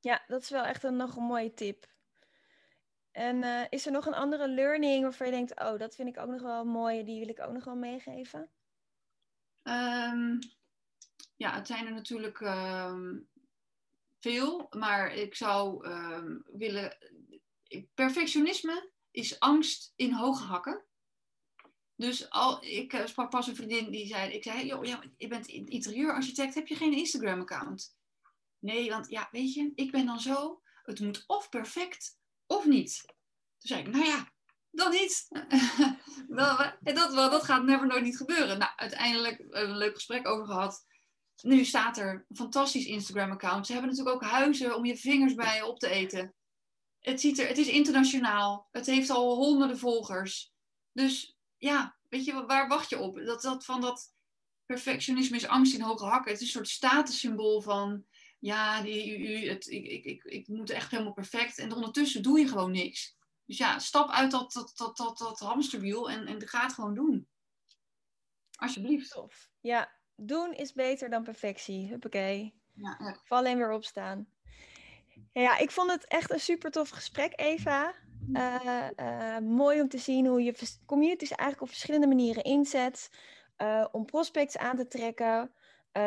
[0.00, 1.89] Ja, dat is wel echt een, nog een mooie tip.
[3.12, 6.18] En eh, is er nog een andere learning waarvan je denkt, oh, dat vind ik
[6.18, 8.50] ook nog wel mooi, die wil ik ook nog wel meegeven?
[9.62, 10.38] Ehm,
[11.36, 13.18] ja, het zijn er natuurlijk ehm,
[14.18, 16.96] veel, maar ik zou ehm, willen.
[17.94, 20.84] Perfectionisme is angst in hoge hakken.
[21.96, 25.28] Dus al, ik uh, sprak pas een vriendin die zei: Ik zei, joh, ja, je
[25.28, 27.96] bent interieurarchitect, heb je geen Instagram-account?
[28.58, 32.19] Nee, want ja, weet je, ik ben dan zo, het moet of perfect
[32.50, 33.02] of niet.
[33.04, 34.28] Toen zei ik, nou ja,
[34.70, 35.28] dan niet.
[36.94, 38.58] dat, dat gaat never nooit niet gebeuren.
[38.58, 40.84] Nou, uiteindelijk een leuk gesprek over gehad.
[41.42, 43.66] Nu staat er een fantastisch Instagram-account.
[43.66, 46.34] Ze hebben natuurlijk ook huizen om je vingers bij op te eten.
[46.98, 48.68] Het, ziet er, het is internationaal.
[48.70, 50.52] Het heeft al honderden volgers.
[50.92, 53.16] Dus ja, weet je, waar wacht je op?
[53.24, 54.14] Dat, dat van dat
[54.66, 56.32] perfectionisme is angst in hoge hakken.
[56.32, 58.04] Het is een soort statussymbool van
[58.40, 61.58] ja, die, u, het, ik, ik, ik, ik moet echt helemaal perfect.
[61.58, 63.16] En ondertussen doe je gewoon niks.
[63.46, 66.94] Dus ja, stap uit dat, dat, dat, dat, dat hamsterwiel en, en ga het gewoon
[66.94, 67.28] doen.
[68.56, 69.10] Alsjeblieft.
[69.10, 69.50] Tof.
[69.60, 71.88] Ja, doen is beter dan perfectie.
[71.88, 72.54] Huppakee.
[72.74, 73.16] Ja, ja.
[73.24, 74.28] Val en weer opstaan.
[75.32, 77.94] Ja, ik vond het echt een super tof gesprek, Eva.
[78.32, 83.10] Uh, uh, mooi om te zien hoe je communities eigenlijk op verschillende manieren inzet.
[83.58, 85.54] Uh, om prospects aan te trekken.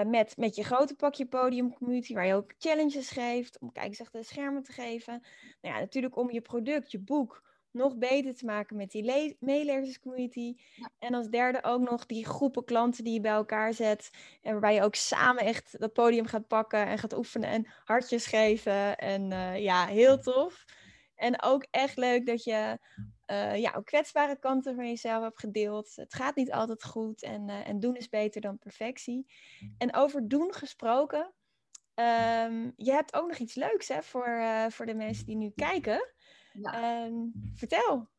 [0.06, 3.60] Met, met je grote pakje podium community, waar je ook challenges geeft.
[3.60, 5.24] Om kijkers achter de schermen te geven.
[5.62, 7.42] Nou ja, natuurlijk om je product, je boek
[7.74, 10.56] nog beter te maken met die meelezerscommunity.
[11.00, 14.10] En als derde ook nog die groepen klanten die je bij elkaar zet.
[14.42, 18.26] En waarbij je ook samen echt dat podium gaat pakken en gaat oefenen en hartjes
[18.26, 18.98] geven.
[18.98, 20.66] En uh, ja, heel tof.
[21.16, 22.78] En ook echt leuk dat je
[23.28, 25.96] uh, ja, ook kwetsbare kanten van jezelf hebt gedeeld.
[25.96, 29.26] Het gaat niet altijd goed en, uh, en doen is beter dan perfectie.
[29.78, 31.34] En over doen gesproken.
[31.96, 36.14] Um, je hebt ook nog iets leuks hè, voor, voor de mensen die nu kijken.
[36.54, 37.06] Ja.
[37.06, 38.12] Um, vertel.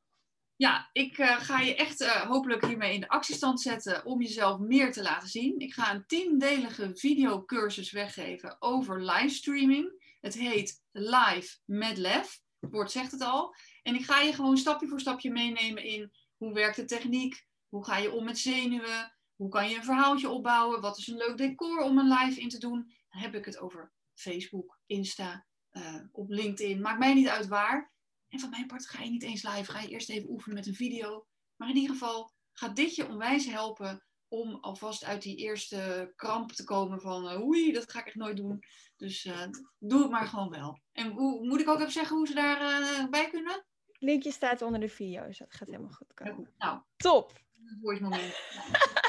[0.56, 4.58] Ja, ik uh, ga je echt uh, hopelijk hiermee in de actiestand zetten om jezelf
[4.58, 5.58] meer te laten zien.
[5.58, 10.16] Ik ga een tiendelige videocursus weggeven over livestreaming.
[10.20, 12.42] Het heet Live met Lef.
[12.64, 13.54] Het woord zegt het al.
[13.82, 17.84] En ik ga je gewoon stapje voor stapje meenemen in hoe werkt de techniek, hoe
[17.84, 21.36] ga je om met zenuwen, hoe kan je een verhaaltje opbouwen, wat is een leuk
[21.36, 22.92] decor om een live in te doen.
[23.08, 26.80] Dan heb ik het over Facebook, Insta, uh, op LinkedIn.
[26.80, 27.92] Maakt mij niet uit waar.
[28.28, 30.66] En van mijn part ga je niet eens live, ga je eerst even oefenen met
[30.66, 31.26] een video.
[31.56, 34.04] Maar in ieder geval gaat dit je onwijs helpen
[34.34, 38.14] om alvast uit die eerste kramp te komen van uh, oei, dat ga ik echt
[38.14, 38.60] nooit doen.
[38.96, 39.46] Dus uh,
[39.78, 40.78] doe het maar gewoon wel.
[40.92, 43.64] En hoe, moet ik ook even zeggen hoe ze daarbij uh, bij kunnen?
[43.98, 46.52] Linkje staat onder de video, dus dat gaat helemaal goed komen.
[46.58, 47.42] Nou, top.
[47.80, 48.38] Moment.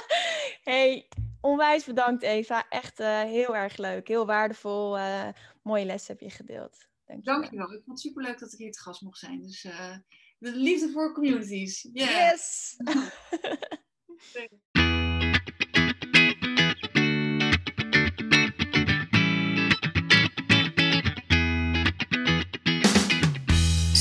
[0.71, 1.09] hey,
[1.41, 2.69] onwijs bedankt Eva.
[2.69, 4.97] Echt heel erg leuk, heel waardevol.
[5.61, 6.87] mooie les heb je gedeeld.
[7.05, 7.39] Dankjewel.
[7.39, 7.65] Dankjewel.
[7.73, 9.41] Ik vond het superleuk dat ik hier te gast mocht zijn.
[9.41, 9.61] Dus
[10.37, 11.89] de liefde voor communities.
[11.93, 12.09] Yeah.
[12.09, 12.75] Yes!